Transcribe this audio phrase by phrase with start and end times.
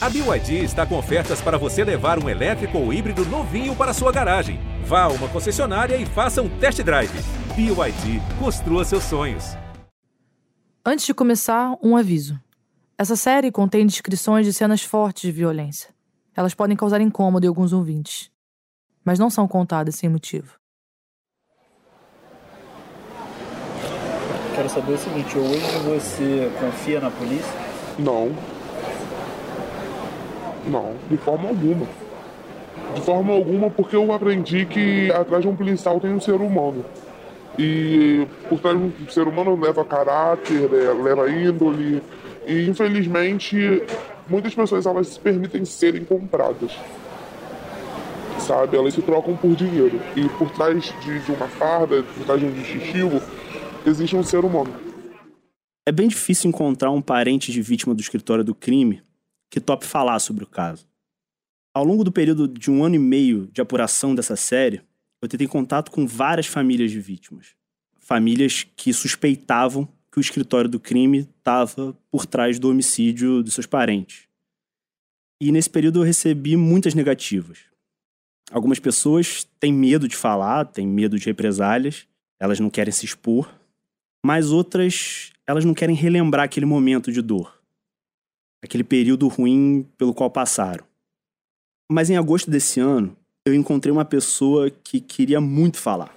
[0.00, 4.12] A BYD está com ofertas para você levar um elétrico ou híbrido novinho para sua
[4.12, 4.60] garagem.
[4.84, 7.10] Vá a uma concessionária e faça um test drive.
[7.56, 9.56] BYD, construa seus sonhos.
[10.86, 12.38] Antes de começar, um aviso.
[12.96, 15.90] Essa série contém descrições de cenas fortes de violência.
[16.36, 18.30] Elas podem causar incômodo em alguns ouvintes,
[19.04, 20.60] mas não são contadas sem motivo.
[24.54, 27.52] Quero saber o seguinte: hoje você confia na polícia?
[27.98, 28.57] Não.
[30.68, 31.86] Não, de forma alguma.
[32.94, 36.84] De forma alguma, porque eu aprendi que atrás de um policial tem um ser humano.
[37.58, 42.02] E por trás de um ser humano leva caráter, é, leva índole.
[42.46, 43.82] E infelizmente,
[44.28, 46.72] muitas pessoas elas se permitem serem compradas.
[48.38, 48.76] Sabe?
[48.76, 50.00] Elas se trocam por dinheiro.
[50.14, 53.20] E por trás de, de uma farda, por trás de um distintivo,
[53.84, 54.72] existe um ser humano.
[55.86, 59.02] É bem difícil encontrar um parente de vítima do escritório do crime
[59.50, 60.86] que tope falar sobre o caso.
[61.74, 64.82] Ao longo do período de um ano e meio de apuração dessa série,
[65.22, 67.54] eu tentei contato com várias famílias de vítimas.
[67.98, 73.66] Famílias que suspeitavam que o escritório do crime estava por trás do homicídio de seus
[73.66, 74.26] parentes.
[75.40, 77.58] E nesse período eu recebi muitas negativas.
[78.50, 82.06] Algumas pessoas têm medo de falar, têm medo de represálias,
[82.40, 83.52] elas não querem se expor,
[84.24, 87.57] mas outras, elas não querem relembrar aquele momento de dor,
[88.62, 90.84] aquele período ruim pelo qual passaram.
[91.90, 96.14] Mas em agosto desse ano, eu encontrei uma pessoa que queria muito falar.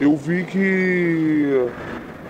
[0.00, 1.52] Eu vi que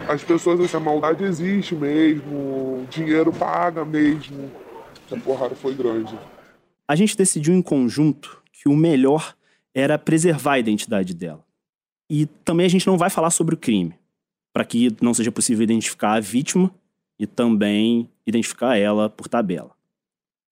[0.08, 4.50] as pessoas, essa maldade existe mesmo, dinheiro paga mesmo.
[5.10, 6.18] A porrada foi grande.
[6.88, 9.34] A gente decidiu em conjunto que o melhor
[9.74, 11.44] era preservar a identidade dela.
[12.08, 13.94] E também a gente não vai falar sobre o crime,
[14.52, 16.70] para que não seja possível identificar a vítima
[17.18, 19.74] e também identificar ela por tabela.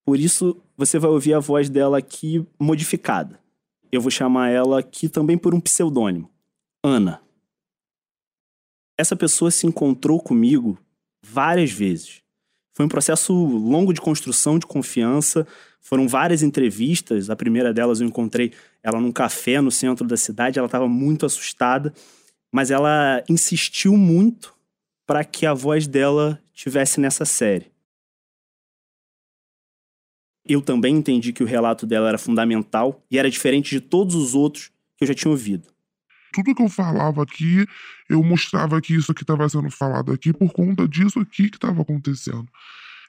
[0.05, 3.41] Por isso, você vai ouvir a voz dela aqui modificada.
[3.91, 6.31] Eu vou chamar ela aqui também por um pseudônimo:
[6.83, 7.21] Ana.
[8.99, 10.79] Essa pessoa se encontrou comigo
[11.23, 12.23] várias vezes.
[12.75, 15.47] Foi um processo longo de construção de confiança.
[15.81, 17.29] Foram várias entrevistas.
[17.29, 20.59] A primeira delas eu encontrei ela num café no centro da cidade.
[20.59, 21.93] Ela estava muito assustada,
[22.53, 24.55] mas ela insistiu muito
[25.07, 27.71] para que a voz dela tivesse nessa série.
[30.45, 34.35] Eu também entendi que o relato dela era fundamental e era diferente de todos os
[34.35, 35.69] outros que eu já tinha ouvido.
[36.33, 37.67] Tudo que eu falava aqui,
[38.09, 41.83] eu mostrava que isso aqui estava sendo falado aqui por conta disso aqui que estava
[41.83, 42.49] acontecendo.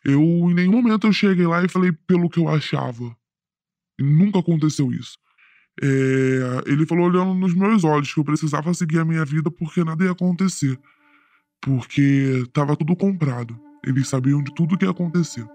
[0.04, 3.16] Eu, em nenhum momento, eu cheguei lá e falei pelo que eu achava.
[3.98, 5.18] E nunca aconteceu isso.
[5.82, 5.88] É,
[6.68, 10.04] ele falou olhando nos meus olhos que eu precisava seguir a minha vida porque nada
[10.04, 10.78] ia acontecer.
[11.64, 13.58] Porque estava tudo comprado.
[13.86, 15.46] Eles sabiam de tudo que ia acontecer.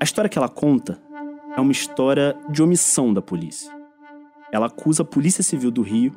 [0.00, 1.00] A história que ela conta
[1.56, 3.72] é uma história de omissão da polícia.
[4.52, 6.12] Ela acusa a Polícia Civil do Rio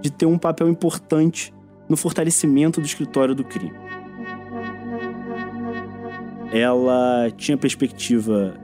[0.00, 1.52] de ter um papel importante
[1.88, 3.74] no fortalecimento do escritório do crime.
[6.52, 8.54] Ela tinha perspectiva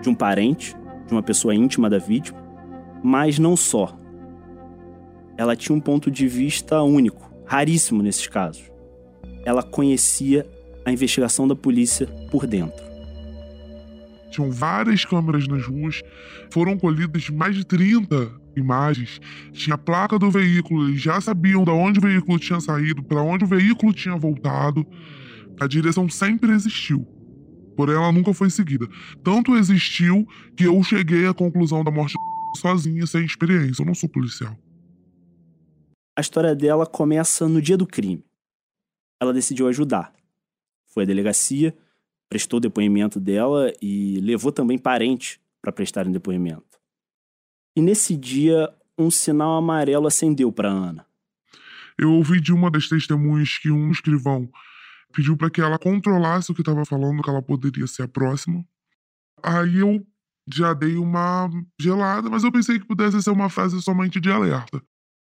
[0.00, 0.76] de um parente,
[1.06, 2.38] de uma pessoa íntima da vítima,
[3.02, 3.96] mas não só.
[5.36, 8.62] Ela tinha um ponto de vista único, raríssimo nesses casos.
[9.44, 10.46] Ela conhecia
[10.86, 12.82] a investigação da polícia por dentro.
[14.30, 16.00] Tinham várias câmeras nas ruas,
[16.50, 19.20] foram colhidas mais de 30 imagens.
[19.52, 23.20] Tinha a placa do veículo, eles já sabiam de onde o veículo tinha saído, para
[23.20, 24.86] onde o veículo tinha voltado.
[25.60, 27.06] A direção sempre existiu,
[27.76, 28.88] porém ela nunca foi seguida.
[29.22, 30.26] Tanto existiu
[30.56, 32.14] que eu cheguei à conclusão da morte
[32.56, 33.82] sozinha, sem experiência.
[33.82, 34.56] Eu não sou policial.
[36.16, 38.24] A história dela começa no dia do crime.
[39.20, 40.12] Ela decidiu ajudar.
[40.88, 41.74] Foi à delegacia,
[42.28, 46.78] prestou depoimento dela e levou também parente para prestarem depoimento.
[47.74, 48.68] E nesse dia,
[48.98, 51.06] um sinal amarelo acendeu para Ana.
[51.96, 54.50] Eu ouvi de uma das testemunhas que um escrivão
[55.14, 58.64] pediu para que ela controlasse o que estava falando, que ela poderia ser a próxima.
[59.42, 60.06] Aí eu
[60.52, 61.48] já dei uma
[61.80, 64.82] gelada, mas eu pensei que pudesse ser uma frase somente de alerta.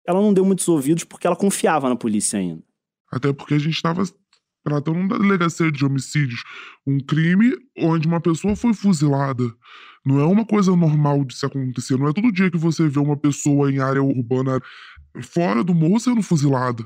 [0.10, 2.64] Ela não deu muitos ouvidos porque ela confiava na polícia ainda.
[3.12, 4.04] Até porque a gente estava
[4.64, 6.42] tratando da delegacia de homicídios,
[6.86, 9.44] um crime onde uma pessoa foi fuzilada.
[10.04, 11.96] Não é uma coisa normal de se acontecer.
[11.96, 14.60] Não é todo dia que você vê uma pessoa em área urbana
[15.22, 16.84] fora do morro sendo fuzilada.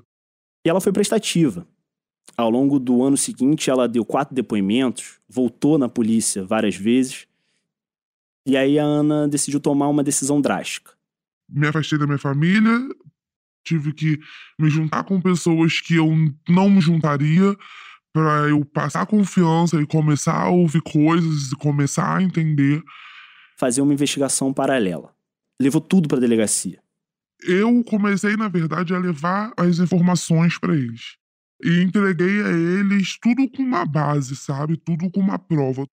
[0.65, 1.65] E ela foi prestativa.
[2.35, 7.25] Ao longo do ano seguinte, ela deu quatro depoimentos, voltou na polícia várias vezes.
[8.45, 10.91] E aí a Ana decidiu tomar uma decisão drástica.
[11.47, 12.89] Me afastei da minha família,
[13.63, 14.19] tive que
[14.60, 16.10] me juntar com pessoas que eu
[16.48, 17.56] não me juntaria
[18.13, 22.83] para eu passar confiança e começar a ouvir coisas e começar a entender.
[23.57, 25.13] Fazer uma investigação paralela.
[25.60, 26.80] Levou tudo para a delegacia.
[27.42, 31.18] Eu comecei, na verdade, a levar as informações para eles.
[31.63, 34.77] E entreguei a eles tudo com uma base, sabe?
[34.77, 35.86] Tudo com uma prova.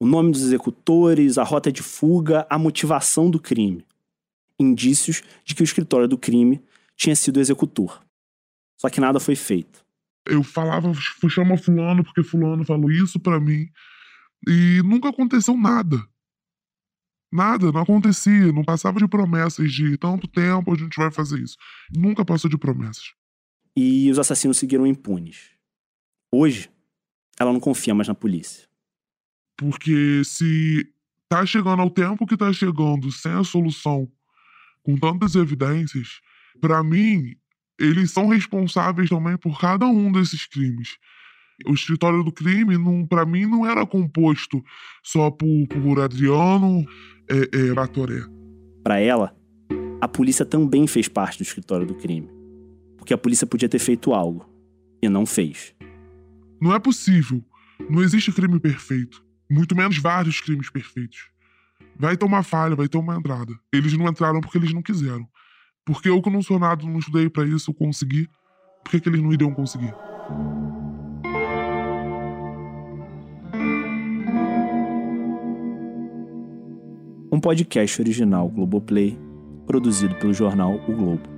[0.00, 3.84] O nome dos executores, a rota de fuga, a motivação do crime.
[4.58, 6.62] Indícios de que o escritório do crime
[6.96, 8.04] tinha sido executor.
[8.80, 9.84] Só que nada foi feito.
[10.26, 10.92] Eu falava,
[11.28, 13.68] chama fulano porque fulano falou isso para mim.
[14.46, 16.04] E nunca aconteceu nada.
[17.32, 21.56] Nada, não acontecia, não passava de promessas de tanto tempo a gente vai fazer isso.
[21.90, 23.14] Nunca passou de promessas.
[23.74, 25.50] E os assassinos seguiram impunes.
[26.30, 26.70] Hoje,
[27.38, 28.68] ela não confia mais na polícia.
[29.56, 30.92] Porque se
[31.28, 34.10] tá chegando ao tempo que tá chegando sem a solução,
[34.82, 36.20] com tantas evidências,
[36.60, 37.34] para mim,
[37.78, 40.96] eles são responsáveis também por cada um desses crimes.
[41.66, 42.74] O escritório do crime,
[43.08, 44.62] para mim, não era composto
[45.02, 46.84] só por, por Adriano
[47.28, 48.22] é, é, Batoré.
[48.82, 49.34] Para ela,
[50.00, 52.28] a polícia também fez parte do escritório do crime.
[52.96, 54.48] Porque a polícia podia ter feito algo.
[55.02, 55.74] E não fez.
[56.60, 57.44] Não é possível.
[57.90, 59.24] Não existe crime perfeito.
[59.50, 61.30] Muito menos vários crimes perfeitos.
[61.96, 63.52] Vai ter uma falha, vai ter uma entrada.
[63.72, 65.28] Eles não entraram porque eles não quiseram.
[65.84, 68.28] Porque eu que não sou nada, não estudei para isso, consegui.
[68.84, 69.92] Por que, que eles não iriam conseguir?
[77.32, 79.18] Um podcast original Globoplay,
[79.66, 81.31] produzido pelo jornal O Globo.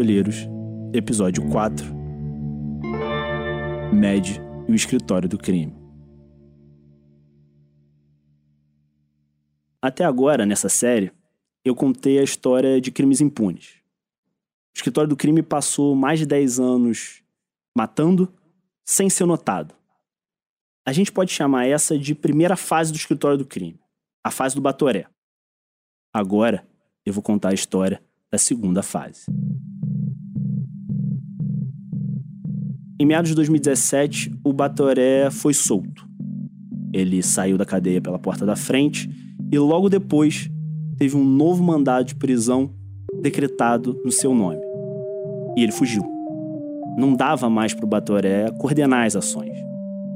[0.00, 0.48] Pistoleiros,
[0.94, 1.84] episódio 4
[3.92, 4.28] Mad
[4.66, 5.76] e o escritório do crime.
[9.82, 11.12] Até agora, nessa série,
[11.62, 13.74] eu contei a história de crimes impunes.
[14.74, 17.22] O escritório do crime passou mais de 10 anos
[17.76, 18.32] matando
[18.82, 19.74] sem ser notado.
[20.86, 23.78] A gente pode chamar essa de primeira fase do escritório do crime,
[24.24, 25.04] a fase do Batoré.
[26.10, 26.66] Agora,
[27.04, 29.26] eu vou contar a história da segunda fase.
[33.00, 36.06] Em meados de 2017, o Batoré foi solto.
[36.92, 39.08] Ele saiu da cadeia pela porta da frente
[39.50, 40.50] e logo depois
[40.98, 42.74] teve um novo mandado de prisão
[43.22, 44.60] decretado no seu nome.
[45.56, 46.02] E ele fugiu.
[46.98, 49.56] Não dava mais para o Batoré coordenar as ações.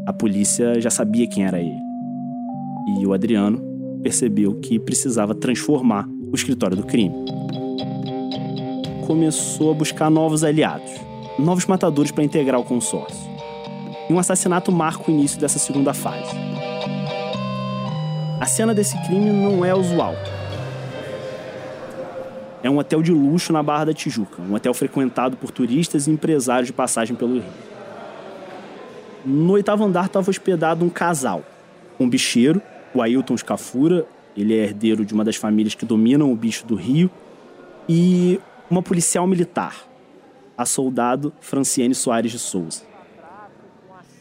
[0.06, 1.80] A polícia já sabia quem era ele.
[3.00, 3.62] E o Adriano
[4.02, 7.14] percebeu que precisava transformar o escritório do crime.
[9.06, 13.30] Começou a buscar novos aliados novos matadores para integrar o consórcio.
[14.08, 16.30] E um assassinato marca o início dessa segunda fase.
[18.40, 20.14] A cena desse crime não é usual.
[22.62, 26.10] É um hotel de luxo na Barra da Tijuca, um hotel frequentado por turistas e
[26.10, 27.44] empresários de passagem pelo Rio.
[29.24, 31.42] No oitavo andar estava hospedado um casal,
[31.98, 32.60] um bicheiro,
[32.94, 36.74] o Ailton Scafura, ele é herdeiro de uma das famílias que dominam o bicho do
[36.74, 37.10] Rio,
[37.88, 38.40] e
[38.70, 39.86] uma policial militar,
[40.56, 42.82] a soldado Franciene Soares de Souza.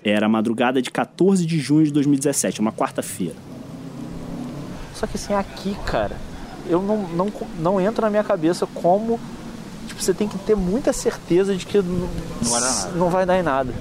[0.04, 3.36] Era a madrugada de 14 de junho de 2017, uma quarta-feira.
[4.94, 6.18] Só que assim, aqui, cara,
[6.68, 9.20] eu não, não, não entra na minha cabeça como
[9.88, 12.10] tipo, você tem que ter muita certeza de que não,
[12.42, 13.74] não, vai, dar não vai dar em nada.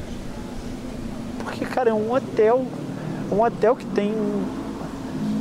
[1.42, 2.66] Porque, cara, é um hotel.
[3.30, 4.14] Um hotel que tem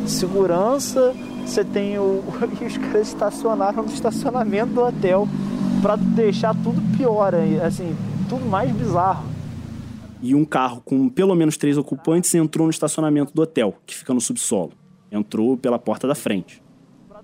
[0.07, 1.13] segurança,
[1.45, 2.23] você tem o.
[2.61, 5.27] E os caras estacionaram no estacionamento do hotel
[5.81, 7.33] para deixar tudo pior,
[7.65, 7.95] assim,
[8.29, 9.25] tudo mais bizarro.
[10.21, 14.13] E um carro com pelo menos três ocupantes entrou no estacionamento do hotel, que fica
[14.13, 14.73] no subsolo.
[15.11, 16.61] Entrou pela porta da frente.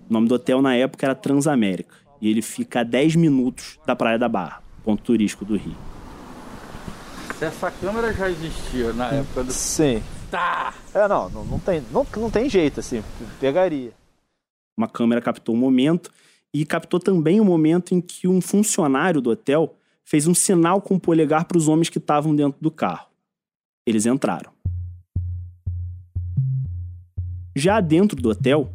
[0.10, 3.96] O nome do hotel na época era Transamérica, e ele fica a 10 minutos da
[3.96, 5.76] Praia da Barra, ponto turístico do Rio.
[7.40, 9.52] Essa câmera já existia na época do.
[9.52, 10.02] Sim.
[10.32, 10.74] Tá!
[10.94, 13.04] É, não, não, não, tem, não, não tem jeito, assim,
[13.40, 13.94] pegaria.
[14.76, 16.12] Uma câmera captou o momento
[16.54, 20.96] e captou também o momento em que um funcionário do hotel fez um sinal com
[20.96, 23.08] o polegar para os homens que estavam dentro do carro.
[23.86, 24.52] Eles entraram.
[27.56, 28.70] Já dentro do hotel,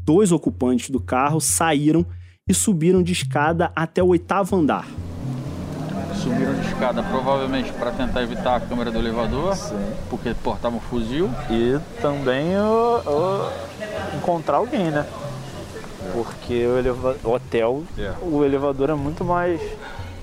[0.00, 2.06] dois ocupantes do carro saíram
[2.48, 4.86] e subiram de escada até o oitavo andar.
[6.14, 9.76] Subiram de escada provavelmente para tentar evitar a câmera do elevador, Sim.
[10.08, 11.30] porque portavam um fuzil.
[11.50, 15.06] E também uh, uh, encontrar alguém, né?
[16.12, 17.16] Porque o eleva...
[17.24, 18.14] hotel, É.
[18.22, 19.60] o elevador é muito mais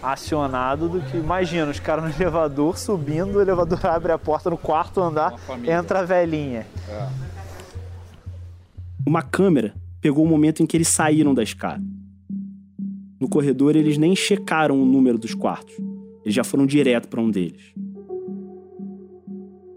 [0.01, 1.17] acionado do que.
[1.17, 5.33] Imagina, os caras no elevador subindo, o elevador abre a porta no quarto andar,
[5.65, 6.65] entra a velhinha.
[9.05, 11.83] Uma câmera pegou o momento em que eles saíram da escada.
[13.19, 15.73] No corredor, eles nem checaram o número dos quartos.
[16.23, 17.73] Eles já foram direto para um deles.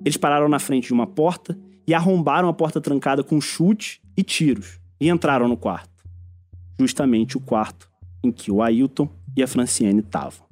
[0.05, 4.23] Eles pararam na frente de uma porta e arrombaram a porta trancada com chute e
[4.23, 5.98] tiros e entraram no quarto.
[6.78, 7.88] Justamente o quarto
[8.23, 10.47] em que o Ailton e a Franciene estavam.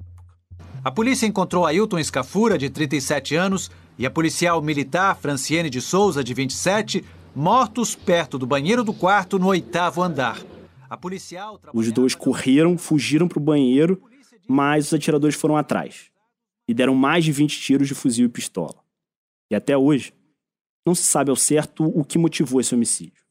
[0.83, 6.23] A polícia encontrou Ailton Escafura, de 37 anos, e a policial militar Franciene de Souza,
[6.23, 7.03] de 27,
[7.35, 10.41] mortos perto do banheiro do quarto no oitavo andar.
[10.89, 14.01] A policial Os dois correram, fugiram para o banheiro,
[14.47, 16.09] mas os atiradores foram atrás
[16.67, 18.75] e deram mais de 20 tiros de fuzil e pistola.
[19.49, 20.13] E até hoje,
[20.85, 23.26] não se sabe ao certo o que motivou esse homicídio.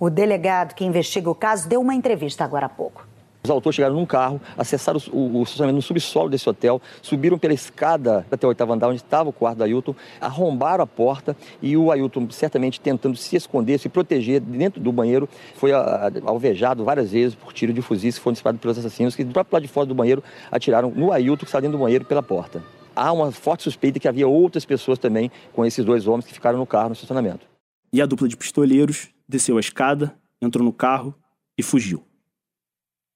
[0.00, 3.06] O delegado que investiga o caso deu uma entrevista agora há pouco.
[3.44, 7.54] Os autores chegaram num carro, acessaram o, o estacionamento no subsolo desse hotel, subiram pela
[7.54, 11.74] escada até o oitavo andar, onde estava o quarto do Ailton, arrombaram a porta e
[11.76, 16.84] o Ailton, certamente tentando se esconder, se proteger dentro do banheiro, foi a- a- alvejado
[16.84, 19.62] várias vezes por tiro de fuzis que foram disparados pelos assassinos, que do próprio lado
[19.62, 22.62] de fora do banheiro atiraram no Ailton, que está dentro do banheiro, pela porta.
[22.94, 26.58] Há uma forte suspeita que havia outras pessoas também com esses dois homens que ficaram
[26.58, 27.46] no carro no estacionamento.
[27.92, 31.14] E a dupla de pistoleiros desceu a escada, entrou no carro
[31.56, 32.04] e fugiu.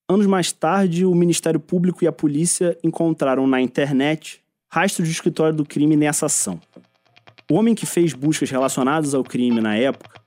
[0.09, 5.57] Anos mais tarde, o Ministério Público e a polícia encontraram na internet rastros de escritório
[5.57, 6.61] do crime nessa ação.
[7.51, 10.21] O homem que fez buscas relacionadas ao crime na época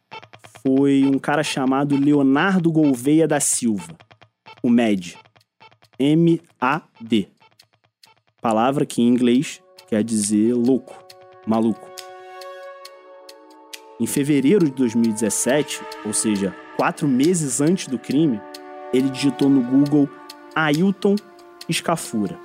[0.62, 3.96] foi um cara chamado Leonardo Gouveia da Silva,
[4.64, 5.18] o MED.
[6.00, 7.28] M-A-D.
[8.40, 10.96] Palavra que em inglês quer dizer louco,
[11.46, 11.97] maluco.
[14.00, 18.40] Em fevereiro de 2017, ou seja, quatro meses antes do crime,
[18.94, 20.08] ele digitou no Google
[20.56, 21.16] Ailton
[21.68, 22.38] Escafura.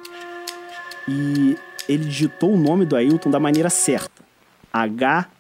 [1.07, 1.55] E
[1.87, 4.25] ele digitou o nome do Ailton da maneira certa:
[4.73, 5.35] H-A-Y-L-T-O-N.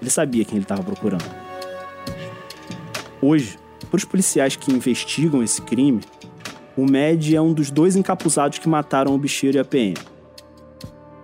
[0.00, 1.24] Ele sabia quem ele estava procurando.
[3.20, 3.58] Hoje,
[3.90, 6.00] para os policiais que investigam esse crime,
[6.76, 10.13] o Med é um dos dois encapuzados que mataram o bicheiro e a PM.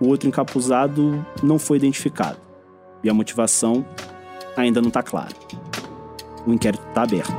[0.01, 2.39] O outro encapuzado não foi identificado.
[3.03, 3.85] E a motivação
[4.57, 5.35] ainda não está clara.
[6.47, 7.31] O inquérito está aberto.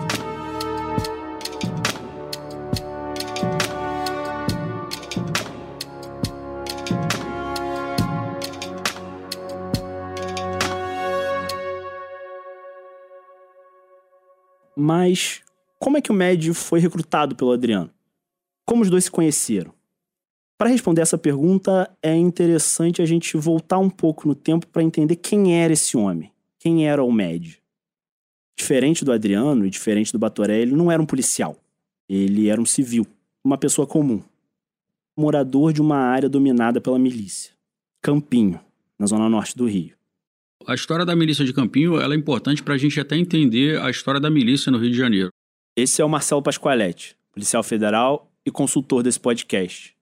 [14.77, 15.43] Mas
[15.81, 17.91] como é que o Med foi recrutado pelo Adriano?
[18.65, 19.82] Como os dois se conheceram?
[20.63, 25.17] Para responder essa pergunta, é interessante a gente voltar um pouco no tempo para entender
[25.17, 26.31] quem era esse homem.
[26.57, 27.61] Quem era o Med?
[28.57, 31.57] Diferente do Adriano e diferente do Batoré, ele não era um policial.
[32.09, 33.05] Ele era um civil,
[33.45, 34.23] uma pessoa comum.
[35.17, 37.53] Morador de uma área dominada pela milícia.
[38.01, 38.61] Campinho,
[38.97, 39.97] na zona norte do Rio.
[40.65, 44.21] A história da milícia de Campinho é importante para a gente até entender a história
[44.21, 45.31] da milícia no Rio de Janeiro.
[45.77, 50.01] Esse é o Marcelo Pascoaletti, policial federal e consultor desse podcast.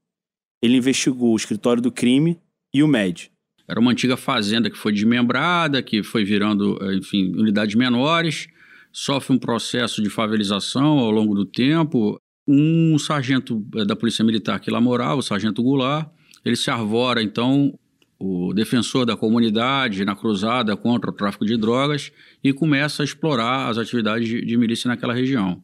[0.63, 2.39] Ele investigou o escritório do crime
[2.73, 3.31] e o MED.
[3.67, 8.49] Era uma antiga fazenda que foi desmembrada, que foi virando, eh, enfim, unidades menores,
[8.93, 12.21] sofre um processo de favelização ao longo do tempo.
[12.49, 16.11] Um sargento eh, da Polícia Militar que lá morava, o sargento Goulart,
[16.45, 17.73] ele se arvora, então,
[18.19, 22.13] o defensor da comunidade na cruzada contra o tráfico de drogas
[22.43, 25.63] e começa a explorar as atividades de, de milícia naquela região.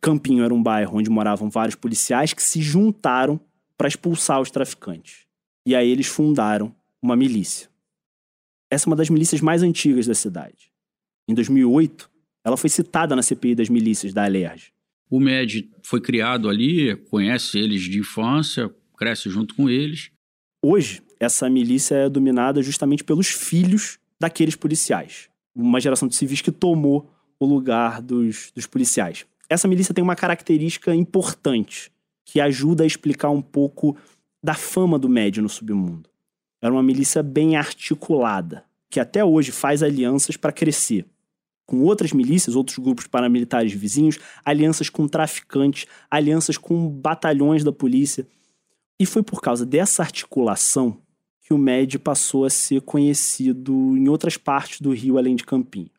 [0.00, 3.38] Campinho era um bairro onde moravam vários policiais que se juntaram
[3.82, 5.26] para expulsar os traficantes.
[5.66, 6.72] E aí eles fundaram
[7.02, 7.68] uma milícia.
[8.70, 10.70] Essa é uma das milícias mais antigas da cidade.
[11.28, 12.08] Em 2008,
[12.44, 14.72] ela foi citada na CPI das milícias da Alerj.
[15.10, 20.12] O MED foi criado ali, conhece eles de infância, cresce junto com eles.
[20.64, 25.28] Hoje, essa milícia é dominada justamente pelos filhos daqueles policiais.
[25.52, 29.26] Uma geração de civis que tomou o lugar dos, dos policiais.
[29.48, 31.90] Essa milícia tem uma característica importante
[32.24, 33.96] que ajuda a explicar um pouco
[34.42, 36.10] da fama do médio no submundo.
[36.60, 41.06] Era uma milícia bem articulada, que até hoje faz alianças para crescer.
[41.66, 48.26] Com outras milícias, outros grupos paramilitares vizinhos, alianças com traficantes, alianças com batalhões da polícia.
[48.98, 50.98] E foi por causa dessa articulação
[51.40, 55.90] que o MED passou a ser conhecido em outras partes do Rio além de Campinho.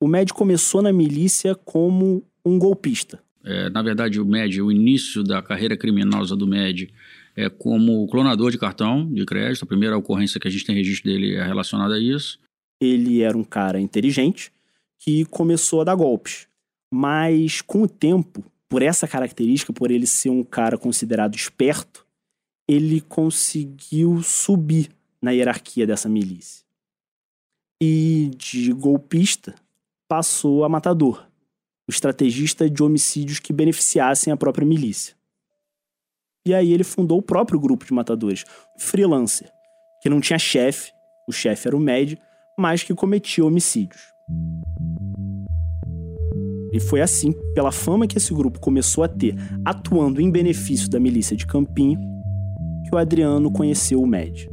[0.00, 3.22] O MED começou na milícia como um golpista.
[3.46, 6.92] É, na verdade, o MED, o início da carreira criminosa do MED
[7.36, 9.62] é como clonador de cartão de crédito.
[9.62, 12.40] A primeira ocorrência que a gente tem registro dele é relacionada a isso.
[12.80, 14.52] Ele era um cara inteligente,
[14.98, 16.48] que começou a dar golpes.
[16.92, 22.04] Mas com o tempo, por essa característica, por ele ser um cara considerado esperto,
[22.68, 24.90] ele conseguiu subir
[25.22, 26.64] na hierarquia dessa milícia.
[27.80, 29.54] E de golpista
[30.08, 31.25] passou a matador,
[31.88, 35.14] o estrategista de homicídios que beneficiassem a própria milícia.
[36.46, 38.44] E aí ele fundou o próprio grupo de matadores,
[38.76, 39.50] o Freelancer,
[40.02, 40.92] que não tinha chefe,
[41.28, 42.18] o chefe era o Med,
[42.58, 44.00] mas que cometia homicídios.
[46.72, 51.00] E foi assim, pela fama que esse grupo começou a ter, atuando em benefício da
[51.00, 51.98] milícia de Campinho,
[52.84, 54.48] que o Adriano conheceu o Med.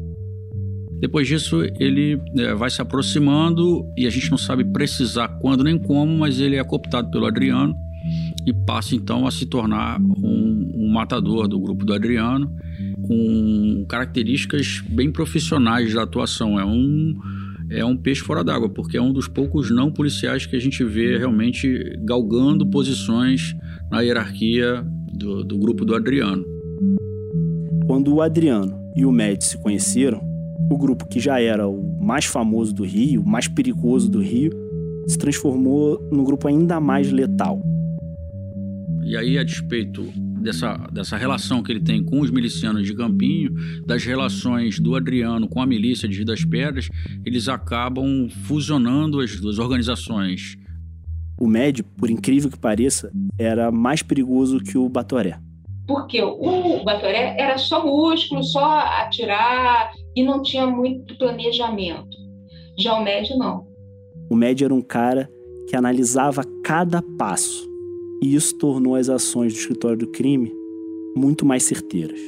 [1.04, 5.78] Depois disso, ele é, vai se aproximando e a gente não sabe precisar quando nem
[5.78, 7.76] como, mas ele é cooptado pelo Adriano
[8.46, 12.50] e passa então a se tornar um, um matador do grupo do Adriano,
[13.06, 16.58] com características bem profissionais da atuação.
[16.58, 17.14] É um,
[17.70, 20.86] é um peixe fora d'água, porque é um dos poucos não policiais que a gente
[20.86, 23.54] vê realmente galgando posições
[23.92, 26.46] na hierarquia do, do grupo do Adriano.
[27.88, 30.33] Quando o Adriano e o Med se conheceram,
[30.70, 34.52] o grupo que já era o mais famoso do Rio, o mais perigoso do Rio,
[35.08, 37.62] se transformou num grupo ainda mais letal.
[39.04, 40.02] E aí, a despeito
[40.42, 43.54] dessa, dessa relação que ele tem com os milicianos de Campinho,
[43.86, 46.90] das relações do Adriano com a milícia de Rio das Pedras,
[47.26, 50.58] eles acabam fusionando as duas organizações.
[51.40, 55.40] O MED, por incrível que pareça, era mais perigoso que o Batoré.
[55.86, 62.18] Porque o Batoré era só músculo, só atirar e não tinha muito planejamento.
[62.78, 63.68] Já o médio não.
[64.30, 65.30] O médio era um cara
[65.68, 67.70] que analisava cada passo,
[68.22, 70.52] e isso tornou as ações do escritório do crime
[71.16, 72.20] muito mais certeiras.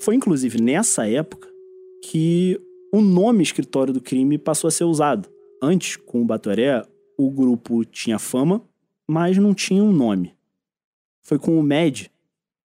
[0.00, 1.48] Foi inclusive nessa época
[2.02, 2.60] que
[2.92, 5.28] o nome escritório do crime passou a ser usado.
[5.60, 6.82] Antes, com o Batoré,
[7.16, 8.62] o grupo tinha fama,
[9.08, 10.34] mas não tinha um nome.
[11.22, 12.10] Foi com o MED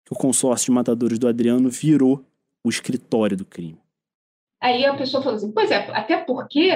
[0.05, 2.23] que o consórcio de matadores do Adriano virou
[2.63, 3.79] o escritório do crime.
[4.61, 6.71] Aí a pessoa falou assim: pois é, até porque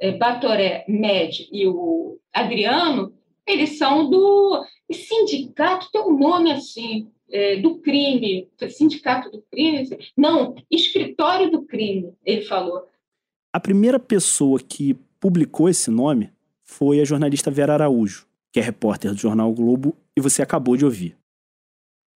[0.00, 3.12] é, Batoré, Med e o Adriano,
[3.46, 9.88] eles são do sindicato, tem um nome assim, é, do crime, sindicato do crime.
[10.16, 12.86] Não, escritório do crime, ele falou.
[13.52, 16.30] A primeira pessoa que publicou esse nome
[16.64, 20.84] foi a jornalista Vera Araújo, que é repórter do jornal Globo e você acabou de
[20.84, 21.16] ouvir.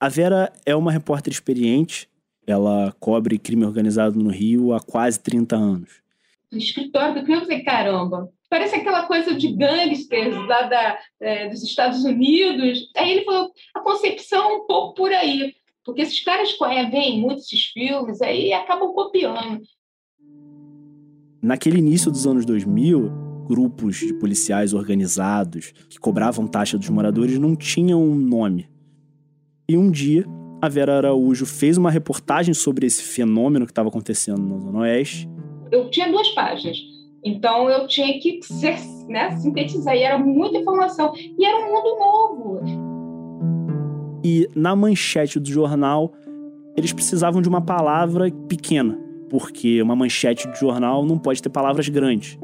[0.01, 2.10] A Vera é uma repórter experiente
[2.51, 6.03] ela cobre crime organizado no Rio há quase 30 anos.
[6.51, 11.49] No escritório do crime, eu falei, caramba, parece aquela coisa de gangsters lá da, é,
[11.49, 12.91] dos Estados Unidos.
[12.97, 16.57] Aí ele falou, a concepção é um pouco por aí, porque esses caras
[16.91, 19.63] veem muito esses filmes aí acabam copiando.
[21.43, 23.11] Naquele início dos anos 2000,
[23.47, 28.69] grupos de policiais organizados que cobravam taxa dos moradores não tinham um nome.
[29.69, 30.25] E um dia,
[30.61, 35.29] a Vera Araújo fez uma reportagem sobre esse fenômeno que estava acontecendo no Zona Oeste.
[35.73, 36.77] Eu tinha duas páginas,
[37.25, 38.77] então eu tinha que ser,
[39.09, 42.61] né, sintetizar, e era muita informação, e era um mundo novo.
[44.23, 46.13] E na manchete do jornal,
[46.77, 48.99] eles precisavam de uma palavra pequena,
[49.31, 52.39] porque uma manchete de jornal não pode ter palavras grandes.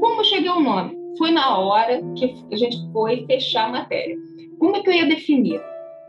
[0.00, 0.96] Como cheguei ao nome?
[1.18, 4.16] Foi na hora que a gente foi fechar a matéria.
[4.58, 5.60] Como é que eu ia definir?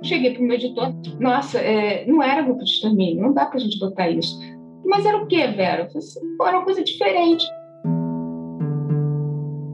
[0.04, 3.58] Cheguei para o meu editor, nossa, é, não era grupo de extermínio, não dá para
[3.58, 4.38] a gente botar isso.
[4.86, 5.90] Mas era o que, Vera?
[5.96, 7.46] Assim, era uma coisa diferente.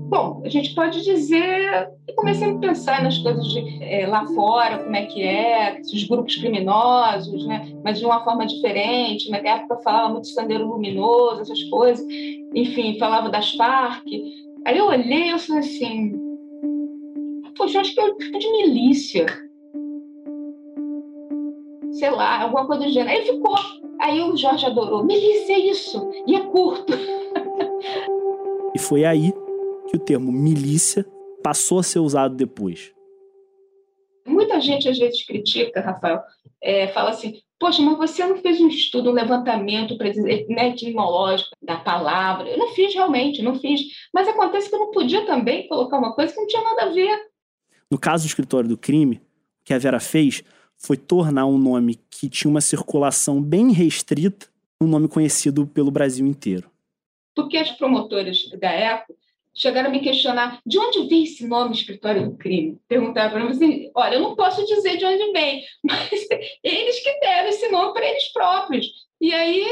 [0.09, 1.89] Bom, a gente pode dizer.
[2.07, 6.03] Eu comecei a pensar nas coisas de é, lá fora, como é que é, os
[6.05, 7.71] grupos criminosos, né?
[7.83, 9.29] mas de uma forma diferente.
[9.29, 12.05] Na época falava muito de Sandeiro Luminoso, essas coisas.
[12.55, 14.05] Enfim, falava das Farc.
[14.65, 16.13] Aí eu olhei e falei assim:
[17.55, 19.48] Poxa, acho que é um tipo de milícia
[21.99, 23.11] sei lá, alguma coisa do gênero.
[23.11, 23.55] Aí ficou.
[23.99, 25.03] Aí o Jorge adorou.
[25.03, 26.09] Milícia é isso.
[26.25, 26.93] E é curto.
[28.73, 29.33] e foi aí
[29.89, 31.05] que o termo milícia
[31.43, 32.93] passou a ser usado depois.
[34.25, 36.21] Muita gente às vezes critica, Rafael,
[36.61, 41.77] é, fala assim: Poxa, mas você não fez um estudo, um levantamento né, etimológico da
[41.77, 42.47] palavra.
[42.47, 43.81] Eu não fiz realmente, não fiz.
[44.13, 46.89] Mas acontece que eu não podia também colocar uma coisa que não tinha nada a
[46.89, 47.19] ver.
[47.91, 50.43] No caso do escritório do crime, o que a Vera fez
[50.79, 54.47] foi tornar um nome que tinha uma circulação bem restrita
[54.81, 56.71] um nome conhecido pelo Brasil inteiro.
[57.35, 59.13] Porque as promotoras da época
[59.53, 62.79] chegaram a me questionar de onde vem esse nome Escritório do Crime.
[62.87, 66.11] Perguntaram para mim assim, olha, eu não posso dizer de onde vem, mas
[66.63, 68.87] eles que deram esse nome para eles próprios.
[69.19, 69.65] E aí,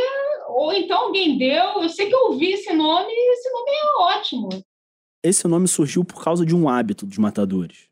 [0.49, 4.17] ou então alguém deu, eu sei que eu ouvi esse nome e esse nome é
[4.17, 4.49] ótimo.
[5.23, 7.87] Esse nome surgiu por causa de um hábito dos matadores.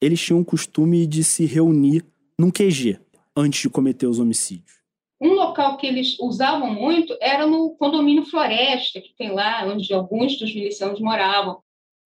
[0.00, 2.04] Eles tinham o costume de se reunir
[2.38, 3.00] num QG
[3.36, 4.78] antes de cometer os homicídios.
[5.20, 10.38] Um local que eles usavam muito era no condomínio Floresta, que tem lá, onde alguns
[10.38, 11.60] dos milicianos moravam.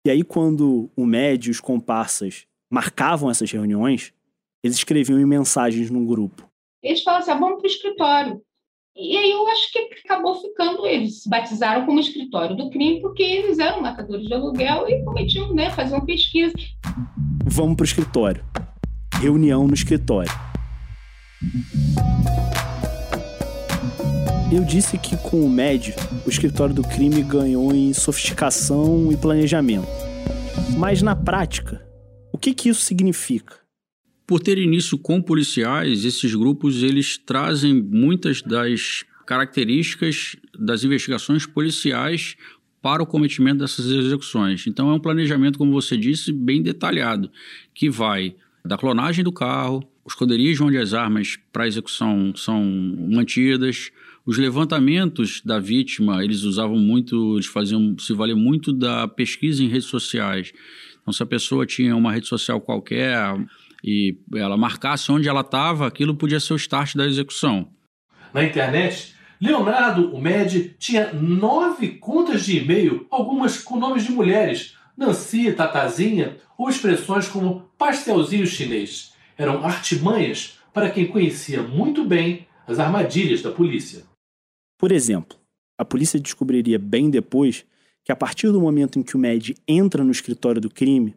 [0.07, 4.14] E aí, quando o médio e os comparsas marcavam essas reuniões,
[4.64, 6.49] eles escreviam em mensagens no grupo.
[6.83, 8.42] Eles falavam assim: ah, vamos para o escritório.
[8.97, 13.23] E aí eu acho que acabou ficando, eles se batizaram como escritório do crime, porque
[13.23, 16.55] eles eram matadores de aluguel e cometiam, né, faziam pesquisa.
[17.47, 18.45] Vamos para o escritório.
[19.23, 20.33] Reunião no escritório.
[24.51, 25.95] Eu disse que com o MED,
[26.27, 29.87] o escritório do crime ganhou em sofisticação e planejamento.
[30.77, 31.87] Mas na prática,
[32.33, 33.61] o que, que isso significa?
[34.27, 42.35] Por ter início com policiais, esses grupos eles trazem muitas das características das investigações policiais
[42.83, 44.67] para o cometimento dessas execuções.
[44.67, 47.31] Então é um planejamento, como você disse, bem detalhado,
[47.73, 52.64] que vai da clonagem do carro, os esconderijos onde as armas para execução são
[53.11, 53.90] mantidas,
[54.25, 59.68] os levantamentos da vítima, eles usavam muito, eles faziam, se valer muito da pesquisa em
[59.68, 60.53] redes sociais.
[61.01, 63.16] Então, se a pessoa tinha uma rede social qualquer
[63.83, 67.68] e ela marcasse onde ela estava, aquilo podia ser o start da execução.
[68.33, 74.77] Na internet, Leonardo, o MED, tinha nove contas de e-mail, algumas com nomes de mulheres,
[74.96, 79.12] Nancy, Tatazinha, ou expressões como pastelzinho chinês.
[79.37, 84.05] Eram artimanhas para quem conhecia muito bem as armadilhas da polícia.
[84.78, 85.38] Por exemplo,
[85.76, 87.64] a polícia descobriria bem depois
[88.05, 91.14] que a partir do momento em que o MED entra no escritório do crime,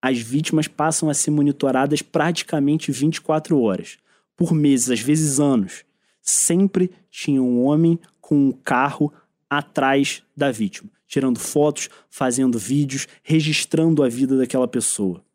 [0.00, 3.98] as vítimas passam a ser monitoradas praticamente 24 horas,
[4.36, 5.84] por meses, às vezes anos.
[6.22, 9.12] Sempre tinha um homem com um carro
[9.48, 15.26] atrás da vítima, tirando fotos, fazendo vídeos, registrando a vida daquela pessoa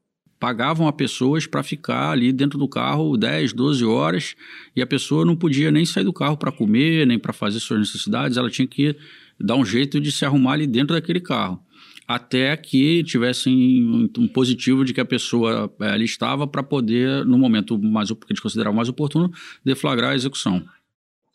[0.42, 4.36] pagavam a pessoas para ficar ali dentro do carro 10, 12 horas
[4.76, 7.80] e a pessoa não podia nem sair do carro para comer, nem para fazer suas
[7.80, 8.96] necessidades, ela tinha que
[9.40, 11.62] dar um jeito de se arrumar ali dentro daquele carro.
[12.08, 17.38] Até que tivessem um positivo de que a pessoa é, ali estava para poder, no
[17.38, 19.32] momento mais, que eles consideravam mais oportuno,
[19.64, 20.66] deflagrar a execução.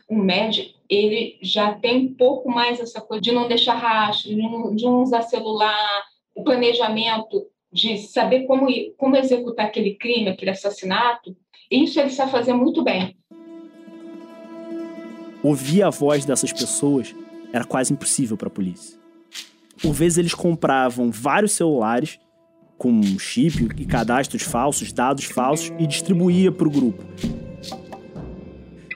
[0.09, 4.37] O MED, ele já tem um pouco mais essa coisa de não deixar rastro, de
[4.37, 10.53] não, de não usar celular, o planejamento de saber como, como executar aquele crime, aquele
[10.53, 11.37] assassinato,
[11.71, 13.17] isso ele sabe fazer muito bem.
[15.43, 17.15] Ouvir a voz dessas pessoas
[17.53, 18.99] era quase impossível para a polícia.
[19.83, 22.19] Por vezes eles compravam vários celulares
[22.79, 27.03] com chip e cadastros falsos, dados falsos e distribuía para o grupo.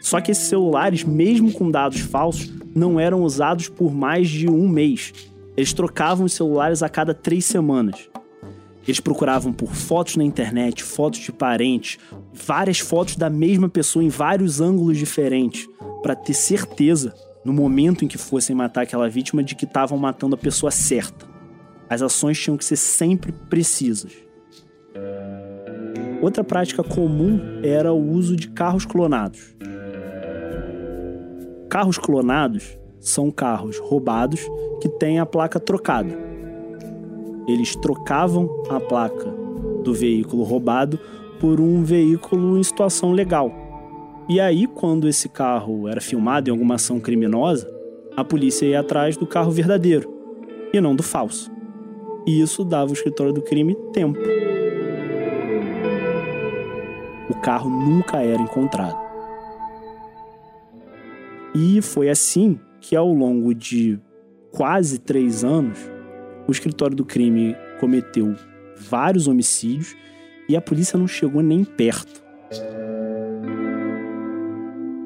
[0.01, 4.69] Só que esses celulares, mesmo com dados falsos, não eram usados por mais de um
[4.69, 5.13] mês.
[5.57, 8.09] Eles trocavam os celulares a cada três semanas.
[8.87, 11.99] Eles procuravam por fotos na internet, fotos de parentes,
[12.33, 15.69] várias fotos da mesma pessoa em vários ângulos diferentes,
[16.03, 20.35] para ter certeza, no momento em que fossem matar aquela vítima, de que estavam matando
[20.35, 21.27] a pessoa certa.
[21.89, 24.13] As ações tinham que ser sempre precisas.
[26.23, 29.55] Outra prática comum era o uso de carros clonados.
[31.71, 34.41] Carros clonados são carros roubados
[34.83, 36.31] que têm a placa trocada
[37.53, 39.35] eles trocavam a placa
[39.83, 40.99] do veículo roubado
[41.41, 43.53] por um veículo em situação legal.
[44.29, 47.69] E aí, quando esse carro era filmado em alguma ação criminosa,
[48.17, 50.09] a polícia ia atrás do carro verdadeiro
[50.73, 51.51] e não do falso.
[52.27, 54.19] E isso dava ao escritório do crime tempo.
[57.29, 59.10] O carro nunca era encontrado.
[61.55, 63.99] E foi assim que, ao longo de
[64.53, 65.79] quase três anos,
[66.47, 68.35] o escritório do crime cometeu
[68.77, 69.97] vários homicídios
[70.49, 72.23] e a polícia não chegou nem perto.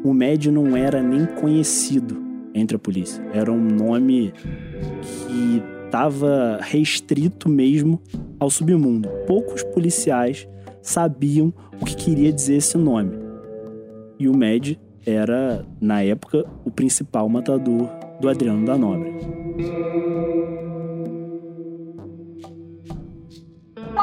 [0.04, 2.22] O médio não era nem conhecido
[2.54, 3.22] entre a polícia.
[3.32, 4.32] Era um nome
[5.02, 8.00] que estava restrito mesmo
[8.38, 9.08] ao submundo.
[9.26, 10.48] Poucos policiais
[10.82, 13.16] sabiam o que queria dizer esse nome.
[14.18, 17.88] E o Med era, na época, o principal matador
[18.20, 19.12] do Adriano da Nobre.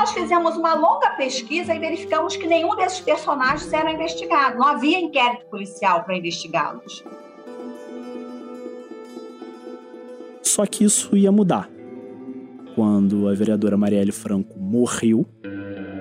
[0.02, 4.58] nós fizemos uma longa pesquisa e verificamos que nenhum desses personagens era investigado.
[4.58, 7.04] Não havia inquérito policial para investigá-los.
[10.42, 11.70] Só que isso ia mudar.
[12.74, 15.26] Quando a vereadora Marielle Franco morreu,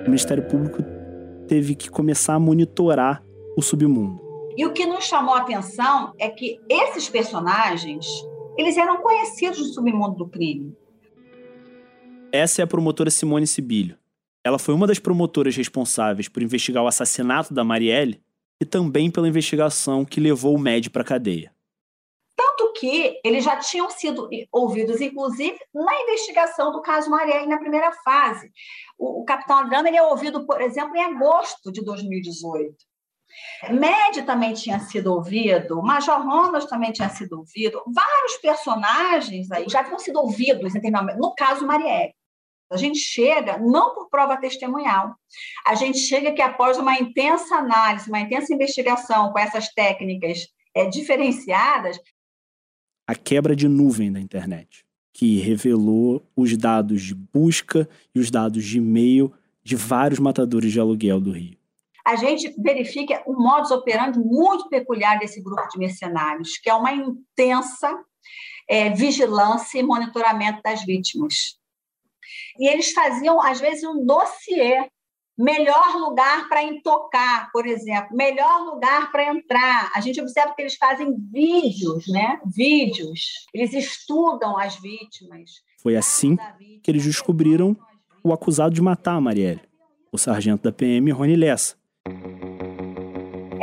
[0.01, 0.83] o Ministério Público
[1.47, 3.23] teve que começar a monitorar
[3.55, 4.30] o submundo.
[4.57, 8.07] E o que nos chamou a atenção é que esses personagens,
[8.57, 10.77] eles eram conhecidos do submundo do crime.
[12.33, 13.99] Essa é a promotora Simone Sibilho.
[14.45, 18.23] Ela foi uma das promotoras responsáveis por investigar o assassinato da Marielle
[18.61, 21.55] e também pela investigação que levou o Med para a cadeia.
[22.37, 27.93] Tanto que eles já tinham sido ouvidos, inclusive, na investigação do caso Marielle na primeira
[28.05, 28.51] fase.
[28.99, 32.90] O, o capitão Adriano ele é ouvido, por exemplo, em agosto de 2018.
[33.71, 39.85] Med também tinha sido ouvido, Major Ronald também tinha sido ouvido, vários personagens aí já
[39.85, 40.73] tinham sido ouvidos,
[41.19, 42.15] no caso Marielle.
[42.73, 45.15] A gente chega não por prova testemunhal,
[45.67, 50.87] a gente chega que após uma intensa análise, uma intensa investigação com essas técnicas é,
[50.87, 51.99] diferenciadas.
[53.09, 58.65] A quebra de nuvem da internet, que revelou os dados de busca e os dados
[58.65, 59.33] de e-mail
[59.65, 61.60] de vários matadores de aluguel do Rio.
[62.07, 66.93] A gente verifica um modus operandi muito peculiar desse grupo de mercenários, que é uma
[66.93, 67.99] intensa
[68.69, 71.61] é, vigilância e monitoramento das vítimas
[72.59, 74.89] e eles faziam, às vezes, um dossiê.
[75.39, 79.91] Melhor lugar para intocar, por exemplo, melhor lugar para entrar.
[79.95, 82.39] A gente observa que eles fazem vídeos, né?
[82.45, 83.47] Vídeos.
[83.55, 85.63] Eles estudam as vítimas.
[85.79, 86.37] Foi assim
[86.83, 87.75] que eles descobriram
[88.23, 89.63] o acusado de matar a Marielle,
[90.13, 91.80] o sargento da PM Rony Lessa.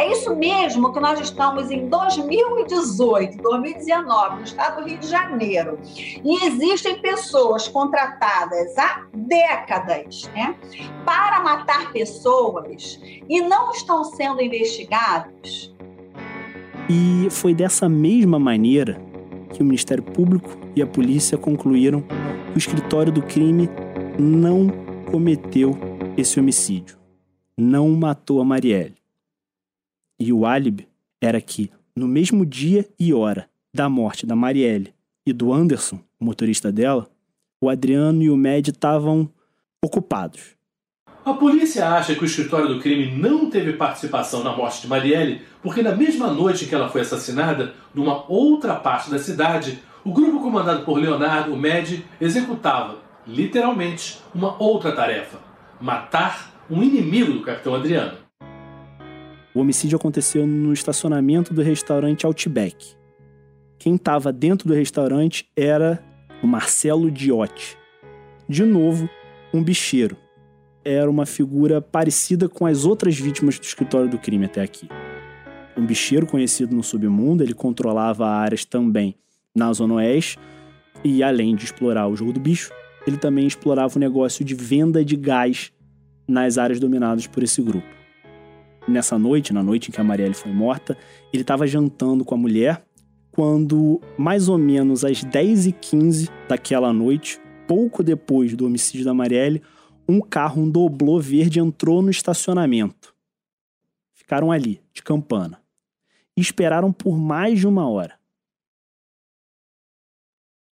[0.07, 5.77] É isso mesmo que nós estamos em 2018, 2019, no estado do Rio de Janeiro.
[6.23, 10.55] E existem pessoas contratadas há décadas né,
[11.03, 15.75] para matar pessoas e não estão sendo investigados.
[16.89, 19.01] E foi dessa mesma maneira
[19.53, 23.69] que o Ministério Público e a polícia concluíram que o escritório do crime
[24.17, 24.69] não
[25.11, 25.77] cometeu
[26.15, 26.97] esse homicídio,
[27.57, 28.95] não matou a Marielle.
[30.19, 30.87] E o álibi
[31.21, 34.93] era que, no mesmo dia e hora da morte da Marielle
[35.25, 37.07] e do Anderson, o motorista dela,
[37.61, 39.29] o Adriano e o Med estavam
[39.83, 40.55] ocupados.
[41.23, 45.41] A polícia acha que o escritório do crime não teve participação na morte de Marielle
[45.61, 50.39] porque, na mesma noite que ela foi assassinada, numa outra parte da cidade, o grupo
[50.39, 55.37] comandado por Leonardo, o Med, executava, literalmente, uma outra tarefa:
[55.81, 58.26] matar um inimigo do capitão Adriano.
[59.57, 62.93] O homicídio aconteceu no estacionamento do restaurante Outback.
[63.79, 65.99] Quem estava dentro do restaurante era
[66.43, 67.75] o Marcelo Diotti.
[68.47, 69.09] De novo,
[69.51, 70.15] um bicheiro.
[70.85, 74.87] Era uma figura parecida com as outras vítimas do escritório do crime até aqui.
[75.75, 79.15] Um bicheiro conhecido no submundo, ele controlava áreas também
[79.55, 80.37] na Zona Oeste
[81.03, 82.71] e, além de explorar o jogo do bicho,
[83.07, 85.71] ele também explorava o negócio de venda de gás
[86.27, 87.96] nas áreas dominadas por esse grupo
[88.87, 90.97] nessa noite, na noite em que a Marielle foi morta,
[91.33, 92.83] ele estava jantando com a mulher
[93.37, 99.61] quando, mais ou menos às 10h15 daquela noite, pouco depois do homicídio da Marielle,
[100.09, 103.13] um carro, um doblô verde, entrou no estacionamento.
[104.15, 105.61] Ficaram ali, de campana.
[106.35, 108.17] E esperaram por mais de uma hora.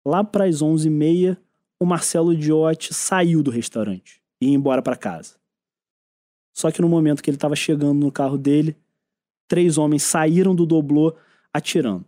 [0.04, 1.38] Lá para as 11h30,
[1.80, 5.36] o Marcelo Diotti saiu do restaurante e ia embora para casa.
[6.56, 8.78] Só que no momento que ele estava chegando no carro dele,
[9.46, 11.13] três homens saíram do doblô
[11.54, 12.06] atirando.